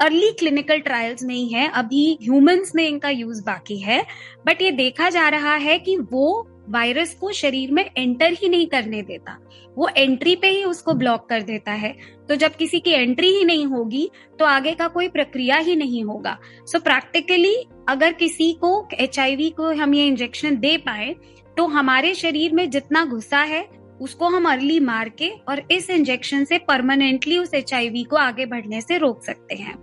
अर्ली 0.00 0.30
क्लिनिकल 0.32 0.78
ट्रायल्स 0.78 1.22
में 1.22 1.34
ही 1.34 1.48
है 1.48 1.68
अभी 1.68 2.18
ह्यूमंस 2.22 2.72
में 2.74 2.86
इनका 2.88 3.08
यूज़ 3.08 3.42
बाकी 3.44 3.76
है 3.78 4.00
बट 4.46 4.62
ये 4.62 4.70
देखा 4.70 5.08
जा 5.10 5.28
रहा 5.28 5.54
है 5.54 5.78
कि 5.78 5.96
वो 6.12 6.46
वायरस 6.68 7.14
को 7.14 7.30
शरीर 7.32 7.70
में 7.72 7.84
एंटर 7.98 8.32
ही 8.32 8.48
नहीं 8.48 8.66
करने 8.66 9.02
देता। 9.02 9.36
वो 9.78 9.88
एंट्री 9.96 10.34
पे 10.36 10.48
ही 10.48 10.64
उसको 10.64 10.92
ब्लॉक 10.94 11.28
कर 11.28 11.42
देता 11.42 11.72
है। 11.72 11.94
तो 12.28 12.34
जब 12.34 12.54
किसी 12.56 12.80
की 12.80 12.90
एंट्री 12.90 13.28
ही 13.28 13.44
नहीं 13.44 13.66
होगी 13.66 14.10
तो 14.38 14.44
आगे 14.44 14.74
का 14.74 14.88
कोई 14.88 15.08
प्रक्रिया 15.08 15.56
ही 15.56 15.76
नहीं 15.76 16.04
होगा। 16.04 16.36
सो 16.66 16.78
so, 16.78 16.84
प्रैक्टिकली 16.84 17.54
अगर 17.88 18.12
किसी 18.12 18.52
को 18.52 18.88
एचआईवी 18.94 19.50
को 19.50 19.72
हम 19.72 19.94
ये 19.94 20.06
इंजेक्शन 20.06 20.56
दे 20.56 20.76
पाए 20.76 21.14
तो 21.56 21.66
हमारे 21.66 22.14
शरीर 22.14 22.52
में 22.52 22.68
जितना 22.70 23.04
गुस्सा 23.04 23.38
है 23.38 23.62
उसको 24.00 24.28
हम 24.28 24.48
अर्ली 24.50 24.78
मार 24.80 25.08
के 25.08 25.28
और 25.48 25.62
इस 25.70 25.90
इंजेक्शन 25.90 26.44
से 26.44 26.58
परमानेंटली 26.58 27.38
उस 27.38 27.54
एचआईवी 27.54 28.04
को 28.04 28.16
आगे 28.16 28.46
बढ़ने 28.46 28.80
से 28.80 28.98
रोक 28.98 29.22
सकते 29.24 29.54
हैं। 29.54 29.74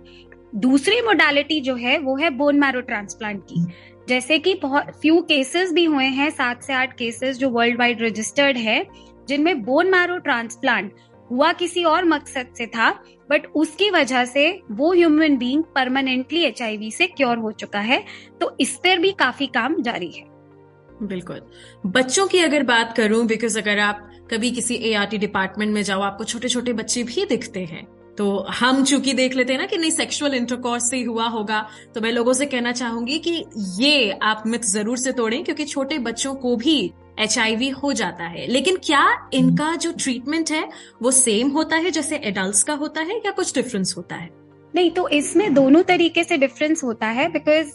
दूसरी 0.54 1.00
मोडालिटी 1.00 1.60
जो 1.60 1.74
है, 1.74 1.98
वो 1.98 2.16
है 2.16 2.30
बोन 2.30 2.58
मैरो 2.60 2.80
ट्रांसप्लांट 2.80 3.42
की। 3.42 3.64
जैसे 4.08 4.38
कि 4.38 4.54
बहुत 4.54 4.90
फ्यू 5.00 5.20
केसेस 5.22 5.72
भी 5.72 5.84
हुए 5.84 6.04
हैं, 6.04 6.30
सात 6.30 6.62
से 6.62 6.72
आठ 6.72 6.96
केसेस 6.98 7.38
जो 7.38 7.50
वर्ल्ड 7.50 7.78
वाइड 7.78 8.02
रजिस्टर्ड 8.02 8.56
है, 8.56 8.86
जिनमें 9.28 9.62
बोन 9.62 9.90
मैरो 9.90 10.18
ट्रांसप्लांट 10.18 10.92
हुआ 11.30 11.52
किसी 11.52 11.82
और 11.84 12.04
मकसद 12.04 12.54
से 12.58 12.66
था 12.66 12.90
बट 13.30 13.46
उसकी 13.54 13.90
वजह 13.90 14.24
से 14.24 14.50
वो 14.70 14.92
ह्यूमन 14.92 15.36
बींग 15.36 15.62
परमानेंटली 15.74 16.44
एचआईवी 16.44 16.90
से 16.90 17.06
क्योर 17.06 17.38
हो 17.38 17.50
चुका 17.52 17.80
है 17.80 18.02
तो 18.40 18.56
इस 18.60 18.74
पर 18.76 18.98
भी 18.98 19.12
काफ़ी 19.12 19.46
काम 19.46 19.80
जारी 19.82 20.10
है। 20.10 20.24
बिल्कुल। 21.02 21.40
बच्चों 21.86 22.26
की 22.26 22.38
अगर 22.38 22.62
बात 22.62 22.96
करूँ 22.96 23.24
बिकॉज़ 23.26 23.58
अगर 23.58 23.78
आप 23.78 24.07
कभी 24.30 24.50
किसी 24.50 24.74
एआरटी 24.90 25.18
डिपार्टमेंट 25.18 25.72
में 25.74 25.82
जाओ, 25.82 26.00
आपको 26.00 26.24
छोटे 26.24 26.48
छोटे 26.48 26.72
बच्चे 26.72 27.02
भी 27.04 27.24
दिखते 27.26 27.64
हैं। 27.64 27.86
तो 28.18 28.38
हम 28.50 28.82
चूँकि 28.84 29.12
देख 29.12 29.34
लेते 29.34 29.52
हैं 29.52 29.60
ना 29.60 29.66
कि 29.66 29.76
नहीं 29.76 29.90
सेक्सुअल 29.90 30.34
इंटरकोर्स 30.34 30.88
से 30.90 31.02
हुआ 31.02 31.26
होगा 31.28 31.60
तो 31.94 32.00
मैं 32.00 32.10
लोगों 32.12 32.32
से 32.32 32.46
कहना 32.46 32.72
चाहूँगी 32.72 33.18
कि 33.18 33.44
ये 33.78 34.10
आप 34.22 34.42
मिथ 34.46 34.64
ज़रूर 34.66 34.98
से 34.98 35.12
तोड़ें, 35.12 35.42
क्योंकि 35.44 35.64
छोटे 35.64 35.98
बच्चों 36.00 36.34
को 36.34 36.54
भी 36.56 36.92
एचआईवी 37.20 37.68
हो 37.72 37.92
जाता 37.92 38.24
है। 38.24 38.46
लेकिन 38.46 38.76
क्या 38.76 39.04
इनका 39.34 39.74
जो 39.76 39.92
ट्रीटमेंट 39.94 40.50
है, 40.50 40.68
वो 41.02 41.10
सेम 41.10 41.48
होता 41.50 41.76
है 41.76 41.90
जैसे 41.90 42.16
एडल्ट 42.18 42.66
का 42.66 42.74
होता 42.74 43.00
है 43.00 43.16
या 43.16 43.30
कुछ 43.30 43.54
डिफरेंस 43.54 43.94
होता 43.96 44.16
है? 44.16 44.30
नहीं 44.74 44.90
तो 44.90 45.08
इसमें 45.08 45.52
दोनों 45.54 45.82
तरीके 45.82 46.24
से 46.24 46.36
डिफरेंस 46.36 46.82
होता 46.84 47.06
है 47.08 47.28
because 47.32 47.70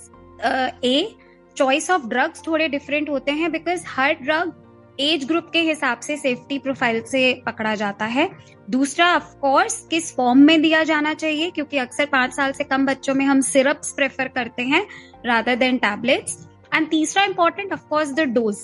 a 0.86 1.16
choice 1.58 1.90
of 1.92 2.06
drugs 2.08 2.42
थोड़े 2.48 2.68
डिफरेंट 2.68 3.10
होते 3.10 3.32
हैं 3.32 3.52
बिकॉज़ 3.52 3.84
हर 3.88 4.14
ड्रग 4.22 4.54
एज 5.00 5.24
ग्रुप 5.26 5.50
के 5.54 5.60
हिसाब 5.62 6.00
से 6.00 6.18
सेफ्टी 6.18 6.58
प्रोफ़ाइल 6.60 7.02
से 7.02 7.34
पकड़ा 7.46 7.74
जाता 7.76 8.06
है। 8.08 8.30
दूसरा 8.70 9.14
ऑफ़ 9.16 9.34
कोर्स 9.38 9.80
किस 9.88 10.16
फॉर्म 10.16 10.40
में 10.40 10.62
दिया 10.62 10.84
जाना 10.84 11.14
चाहिए, 11.14 11.50
क्योंकि 11.50 11.78
अक्सर 11.78 12.06
पाँच 12.06 12.34
साल 12.34 12.52
से 12.52 12.64
कम 12.64 12.86
बच्चों 12.86 13.16
में 13.16 13.26
हम 13.26 13.42
सिरप्स 13.44 13.92
प्रेफर 13.92 14.28
करते 14.28 14.64
हैं 14.64 14.86
रादर 15.26 15.56
देन 15.56 15.78
टैबलेट्स 15.80 16.38
एंड 16.76 16.90
तीसरा 16.90 17.24
important 17.24 17.74
of 17.74 17.88
course 17.90 18.14
the 18.14 18.28
dose 18.30 18.58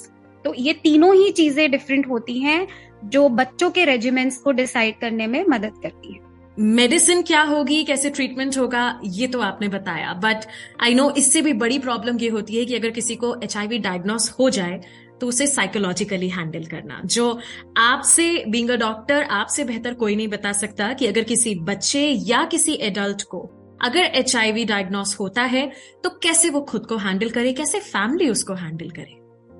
तो 0.45 0.53
ये 0.55 0.73
तीनों 0.73 1.13
ही 1.15 1.31
चीज़ें 1.31 1.69
डिफरेंट 1.71 2.07
होती 2.09 2.39
हैं, 2.39 2.67
जो 3.05 3.27
बच्चों 3.29 3.69
के 3.71 3.85
रेजिमेंट्स 3.85 4.37
को 4.37 4.51
डिसाइड 4.53 4.99
करने 4.99 5.27
में 5.27 5.43
मदद 5.49 5.73
करती 5.83 6.13
है। 6.13 6.27
मेडिसिन 6.57 7.21
क्या 7.21 7.41
होगी, 7.41 7.83
कैसे 7.83 8.09
ट्रीटमेंट 8.09 8.57
होगा, 8.57 8.99
ये 9.03 9.27
तो 9.27 9.41
आपने 9.41 9.67
बताया। 9.67 10.13
बट 10.15 10.45
आई 10.83 10.93
नो 10.93 11.09
इससे 11.17 11.41
भी 11.41 11.53
बड़ी 11.55 11.79
प्रॉब्लम 11.79 12.17
ये 12.19 12.29
होती 12.29 12.57
है 12.57 12.65
कि 12.65 12.75
अगर 12.75 12.89
किसी 12.91 13.15
को 13.15 13.35
एचआईवी 13.43 13.77
डायग्नोस 13.79 14.29
हो 14.39 14.49
जाए 14.49 14.81
तो 15.21 15.27
उसे 15.27 15.47
साइकोलॉजिकली 15.47 16.29
हैंडल 16.29 16.65
करना। 16.65 17.01
जो 17.05 17.39
आपसे 17.77 18.43
बींग 18.47 18.69
अ 18.69 18.75
डॉक्टर 18.75 19.23
आपसे 19.23 19.63
बेहतर 19.63 19.93
कोई 19.93 20.15
नहीं 20.15 20.27
बता 20.27 20.51
सकता 20.53 20.91
कि 20.93 21.07
अगर 21.07 21.23
किसी 21.23 21.55
बच्चे 21.63 22.07
या 22.25 22.43
किसी 22.45 22.73
एडल्ट 22.81 23.21
को 23.21 23.39
अगर 23.81 23.99
एचआईवी 23.99 24.65
डायग्नोस 24.65 25.15
होता 25.19 25.43
है 25.43 25.71
तो 26.03 26.09
कैसे 26.23 26.49
वो 26.49 26.61
खुद 26.61 26.85
को 26.85 26.97
हैंडल 26.97 27.29
करे, 27.29 27.53
कैसे 27.53 27.79
फैमिली 27.79 28.29
उसको 28.29 28.53
हैंडल 28.53 28.89
करे? 28.89 29.15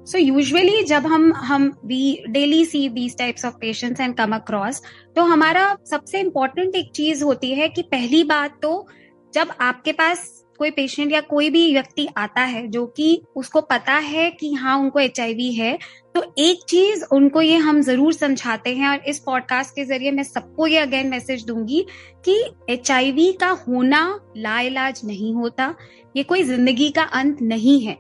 सो 0.06 0.18
so 0.18 0.24
यूजुअली 0.24 0.84
जब 0.84 1.06
हम 1.06 1.34
हम 1.34 1.72
we 1.86 2.24
daily 2.30 2.66
see 2.66 2.88
these 2.90 3.18
types 3.18 3.46
of 3.46 3.56
patients 3.56 4.02
and 4.02 4.16
come 4.16 4.36
across 4.36 4.82
तो 5.16 5.24
हमारा 5.24 5.76
सबसे 5.90 6.20
इम्पोर्टेंट 6.20 6.76
एक 6.76 6.92
चीज़ 6.92 7.24
होती 7.24 7.52
है 7.52 7.68
कि 7.70 7.82
पहली 7.82 8.24
बात 8.24 8.60
तो 8.62 8.88
जब 9.34 9.52
आपके 9.62 9.92
पास 9.92 10.24
कोई 10.60 10.72
पेशेंट 10.72 11.12
या 11.12 11.22
कोई 11.22 11.50
भी 11.50 11.72
व्यक्ति 11.74 12.08
आता 12.18 12.42
है 12.44 12.68
जो 12.68 12.86
कि 12.88 13.22
उसको 13.36 13.62
पता 13.62 13.94
है 14.06 14.30
कि 14.32 14.54
हाँ 14.54 14.78
उनको 14.80 15.00
एचआईवी 15.00 15.52
है 15.54 15.78
तो 16.16 16.24
एक 16.38 16.64
चीज़ 16.70 17.04
उनको 17.12 17.42
ये 17.42 17.56
हम 17.58 17.82
ज़रूर 17.82 18.14
समझाते 18.14 18.76
हैं 18.76 18.90
और 18.90 19.04
इस 19.08 19.20
पॉडकास्ट 19.20 19.76
के 19.76 19.86
ज़रिए 19.86 20.12
मैं 20.12 20.24
सबको 20.24 20.68
ये 20.68 20.78
अगेन 20.78 21.08
मैसेज 21.08 21.46
दूँगी 21.46 21.86
कि 22.26 22.42
एचआईवी 22.70 23.32
का 23.32 23.50
होना 23.68 24.04
लाइलाज 24.38 25.02
नहीं 25.06 25.34
होता, 25.34 25.74
ये 26.16 26.24
कोई 26.24 26.44
ज़िंदगी 26.44 26.90
का 26.90 27.04
अंत 27.04 27.42
नहीं 27.42 27.80
है। 27.82 27.98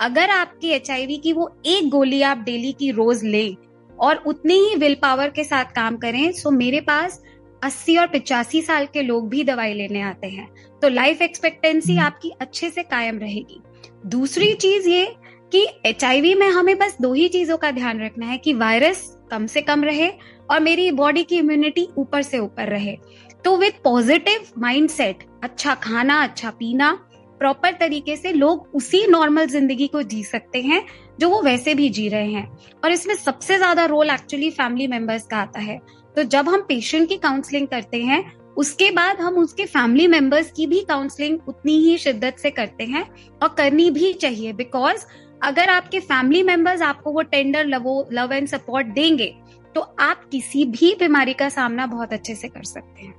अगर 0.00 0.30
आपकी 0.30 0.70
एच 0.70 0.88
की 1.22 1.32
वो 1.32 1.50
एक 1.66 1.88
गोली 1.90 2.22
आप 2.22 2.38
डेली 2.38 2.72
की 2.72 2.90
रोज 2.90 3.24
लें 3.24 3.54
और 3.98 4.22
उतनी 4.26 4.54
ही 4.58 4.74
विल 4.76 4.94
पावर 5.02 5.30
के 5.30 5.44
साथ 5.44 5.64
काम 5.74 5.96
करें 5.96 6.32
सो 6.32 6.50
मेरे 6.50 6.80
पास 6.80 7.20
अस्सी 7.62 7.96
और 7.96 8.06
पिचासी 8.06 8.62
साल 8.62 8.86
के 8.86 9.02
लोग 9.02 9.28
भी 9.28 9.44
दवाई 9.44 9.74
लेने 9.74 10.00
आते 10.02 10.26
हैं। 10.26 10.48
तो 10.82 10.88
लाइफ 10.88 11.22
एक्सपेक्टेंसी 11.22 11.92
हम्म। 11.92 12.04
आपकी 12.04 12.30
अच्छे 12.40 12.70
से 12.70 12.82
कायम 12.82 13.18
रहेगी। 13.18 13.60
दूसरी 14.06 14.52
चीज़ 14.54 14.88
ये 14.88 15.04
कि 15.52 15.66
एच 15.86 16.04
में 16.36 16.48
हमें 16.48 16.76
बस 16.78 16.96
दो 17.02 17.12
ही 17.12 17.28
चीज़ों 17.28 17.56
का 17.56 17.70
ध्यान 17.70 18.00
रखना 18.00 18.26
है 18.26 18.38
कि 18.38 18.52
वायरस 18.54 19.06
कम 19.30 19.46
से 19.46 19.60
कम 19.62 19.84
रहे 19.84 20.08
और 20.50 20.60
मेरी 20.60 20.90
बॉडी 20.92 21.22
की 21.22 21.36
इम्यूनिटी 21.36 21.86
ऊपर 21.98 22.22
से 22.22 22.38
ऊपर 22.38 22.68
रहे। 22.68 22.96
तो 23.44 23.56
विद 23.56 23.72
पॉजिटिव 23.84 24.46
माइंडसेट 24.58 25.24
अच्छा 25.44 25.74
खाना 25.74 26.22
अच्छा 26.22 26.50
पीना 26.50 26.92
प्रॉपर 27.40 27.72
तरीके 27.72 28.16
से 28.16 28.32
लोग 28.32 28.68
उसी 28.74 29.06
नॉर्मल 29.06 29.46
ज़िंदगी 29.46 29.86
को 29.86 30.02
जी 30.02 30.22
सकते 30.24 30.60
हैं 30.62 30.84
जो 31.20 31.28
वो 31.28 31.40
वैसे 31.42 31.74
भी 31.74 31.88
जी 31.88 32.08
रहे 32.08 32.30
हैं। 32.32 32.46
और 32.84 32.92
इसमें 32.92 33.14
सबसे 33.14 33.56
ज़्यादा 33.56 33.84
रोल 33.84 34.10
एक्चुअली 34.10 34.50
फैमिली 34.50 34.86
मेंबर्स 34.86 35.26
का 35.26 35.36
आता 35.36 35.60
है। 35.60 35.78
तो 36.16 36.22
जब 36.24 36.48
हम 36.48 36.60
पेशेंट 36.60 37.08
की 37.08 37.16
काउंसलिंग 37.16 37.66
करते 37.68 38.02
हैं, 38.02 38.32
उसके 38.56 38.90
बाद 38.90 39.20
हम 39.20 39.36
उसके 39.38 39.64
फैमिली 39.66 40.06
मेंबर्स 40.06 40.50
की 40.52 40.66
भी 40.66 40.80
काउंसलिंग 40.80 41.38
उतनी 41.48 41.76
ही 41.78 41.96
शिद्दत 41.98 42.36
से 42.38 42.50
करते 42.50 42.84
हैं 42.84 43.04
और 43.42 43.48
करनी 43.48 43.90
भी 43.90 44.12
चाहिए। 44.12 44.52
बिकॉज़ 44.52 45.04
अगर 45.42 45.68
आपके 45.68 46.00
फैमिली 46.00 46.42
मेंबर्स 46.42 46.82
आपको 46.82 47.12
वो 47.12 47.22
टेंडर 47.22 47.66
लव 48.12 48.32
एंड 48.32 48.48
सपोर्ट 48.48 48.86
देंगे 48.86 49.34
तो 49.74 49.80
आप 49.80 50.24
किसी 50.32 50.64
भी 50.64 50.94
बीमारी 50.94 51.34
का 51.34 51.48
सामना 51.48 51.86
बहुत 51.86 52.12
अच्छे 52.12 52.34
से 52.34 52.48
कर 52.48 52.64
सकते 52.64 53.02
हैं। 53.02 53.14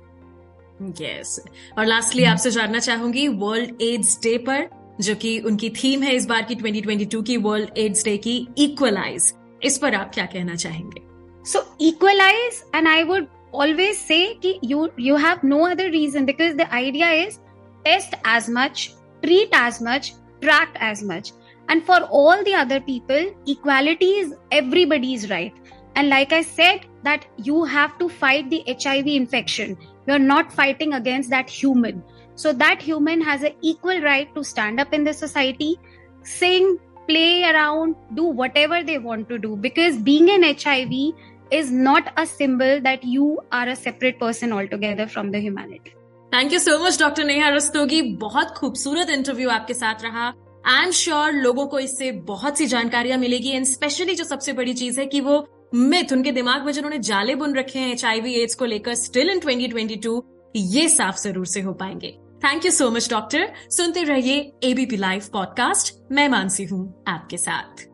यस 1.00 1.40
yes. 1.40 1.78
और 1.78 1.86
लास्टली 1.86 2.24
आपसे 2.24 2.50
जानना 2.50 2.78
चाहूँगी 2.78 3.26
वर्ल्ड 3.28 3.82
एड्स 3.82 4.18
डे 4.22 4.36
पर, 4.38 4.68
जो 5.00 5.14
कि 5.14 5.38
उनकी 5.40 5.70
थीम 5.70 6.02
है 6.02 6.14
इस 6.14 6.26
बार 6.26 6.42
की 6.42 6.54
2022 6.56 7.22
की 7.22 7.36
वर्ल्ड 7.36 7.78
एड्स 7.78 8.04
डे 8.04 8.16
की 8.16 8.36
इक्वलाइज 8.58 9.32
इस 9.62 9.78
पर 9.78 9.94
आप 9.94 10.10
क्या 10.14 10.26
कहना 10.26 10.54
चाहेंगे? 10.54 11.13
so 11.44 11.64
equalize 11.78 12.64
and 12.72 12.88
i 12.88 13.04
would 13.04 13.28
always 13.52 13.98
say 14.10 14.34
ki 14.44 14.58
you 14.62 14.90
you 14.96 15.16
have 15.24 15.42
no 15.54 15.64
other 15.70 15.88
reason 15.90 16.26
because 16.32 16.56
the 16.60 16.68
idea 16.82 17.10
is 17.24 17.40
test 17.84 18.14
as 18.24 18.48
much 18.48 18.94
treat 19.24 19.50
as 19.52 19.80
much 19.80 20.14
track 20.44 20.76
as 20.76 21.02
much. 21.02 21.32
And 21.68 21.84
for 21.84 22.00
all 22.20 22.44
the 22.44 22.54
other 22.54 22.80
people 22.80 23.34
equality 23.46 24.10
is 24.22 24.34
everybody's 24.50 25.30
right. 25.30 25.54
And 25.96 26.08
like 26.08 26.32
i 26.32 26.42
said 26.42 26.86
that 27.02 27.26
you 27.48 27.64
have 27.64 27.98
to 27.98 28.08
fight 28.08 28.50
the 28.50 28.62
hiv 28.68 29.06
infection. 29.06 29.76
You're 30.06 30.24
not 30.30 30.52
fighting 30.52 30.94
against 30.94 31.30
that 31.30 31.48
human. 31.48 32.02
So 32.34 32.52
that 32.52 32.82
human 32.82 33.20
has 33.22 33.42
an 33.42 33.54
equal 33.62 34.00
right 34.02 34.34
to 34.34 34.44
stand 34.44 34.80
up 34.80 34.92
in 34.92 35.04
the 35.04 35.14
society 35.14 35.78
sing 36.22 36.78
play 37.08 37.44
around 37.44 37.94
do 38.14 38.24
whatever 38.24 38.82
they 38.82 38.98
want 38.98 39.28
to 39.28 39.38
do. 39.38 39.56
Because 39.56 39.96
being 39.96 40.30
an 40.30 40.42
hiv 40.42 41.14
is 41.50 41.70
not 41.70 42.12
a 42.16 42.26
symbol 42.26 42.80
that 42.80 43.04
you 43.04 43.38
are 43.52 43.68
a 43.68 43.76
separate 43.76 44.18
person 44.18 44.52
altogether 44.52 45.06
from 45.06 45.30
the 45.30 45.40
humanity. 45.40 45.94
Thank 46.32 46.52
you 46.52 46.58
so 46.58 46.78
much 46.84 46.98
doctor 47.00 47.24
Neha 47.24 47.48
Rastogi 47.48 48.00
बहुत 48.20 48.54
खूबसूरत 48.56 49.10
interview 49.10 49.50
आपके 49.50 49.74
साथ 49.74 50.02
रहा। 50.04 50.32
I 50.66 50.84
am 50.84 50.90
sure 50.90 51.32
लोगों 51.32 51.66
को 51.66 51.78
इससे 51.78 52.10
बहुत 52.28 52.58
सी 52.58 52.66
जानकारियाँ 52.66 53.18
मिलेगी 53.18 53.50
एंड 53.50 53.64
स्पेशली 53.64 54.14
जो 54.14 54.24
सबसे 54.24 54.52
बड़ी 54.52 54.74
चीज़ 54.74 55.00
है 55.00 55.06
कि 55.06 55.20
वो 55.20 55.46
मिथ 55.74 56.12
उनके 56.12 56.32
दिमाग 56.32 56.64
में 56.66 56.72
जिन्होंने 56.72 56.98
जाले 56.98 57.34
बुन 57.34 57.54
रखे 57.56 57.78
हैं 57.78 57.92
एच 57.92 58.04
आई 58.04 58.20
वी 58.20 58.34
एड्स 58.34 58.54
को 58.54 58.64
लेकर 58.64 58.94
स्टिल 58.94 59.30
इन 59.30 59.40
2022 59.40 60.20
ये 60.56 60.88
साफ़ 60.88 61.22
ज़रूर 61.22 61.46
से 61.46 61.60
हो 61.60 61.72
पाएँगे। 61.72 62.16
Thank 62.44 62.64
you 62.64 62.70
so 62.70 62.90
much 62.90 63.10
doctor 63.10 63.52
सुनते 63.70 64.02
रहिए 64.02 64.52
एबीपी 64.64 64.96
लाइव 64.96 65.28
पॉडकास्ट 65.32 65.94
मैं 66.12 66.28
मानसी 66.28 66.64
हूँ 66.64 67.04
आपके 67.08 67.36
साथ। 67.38 67.93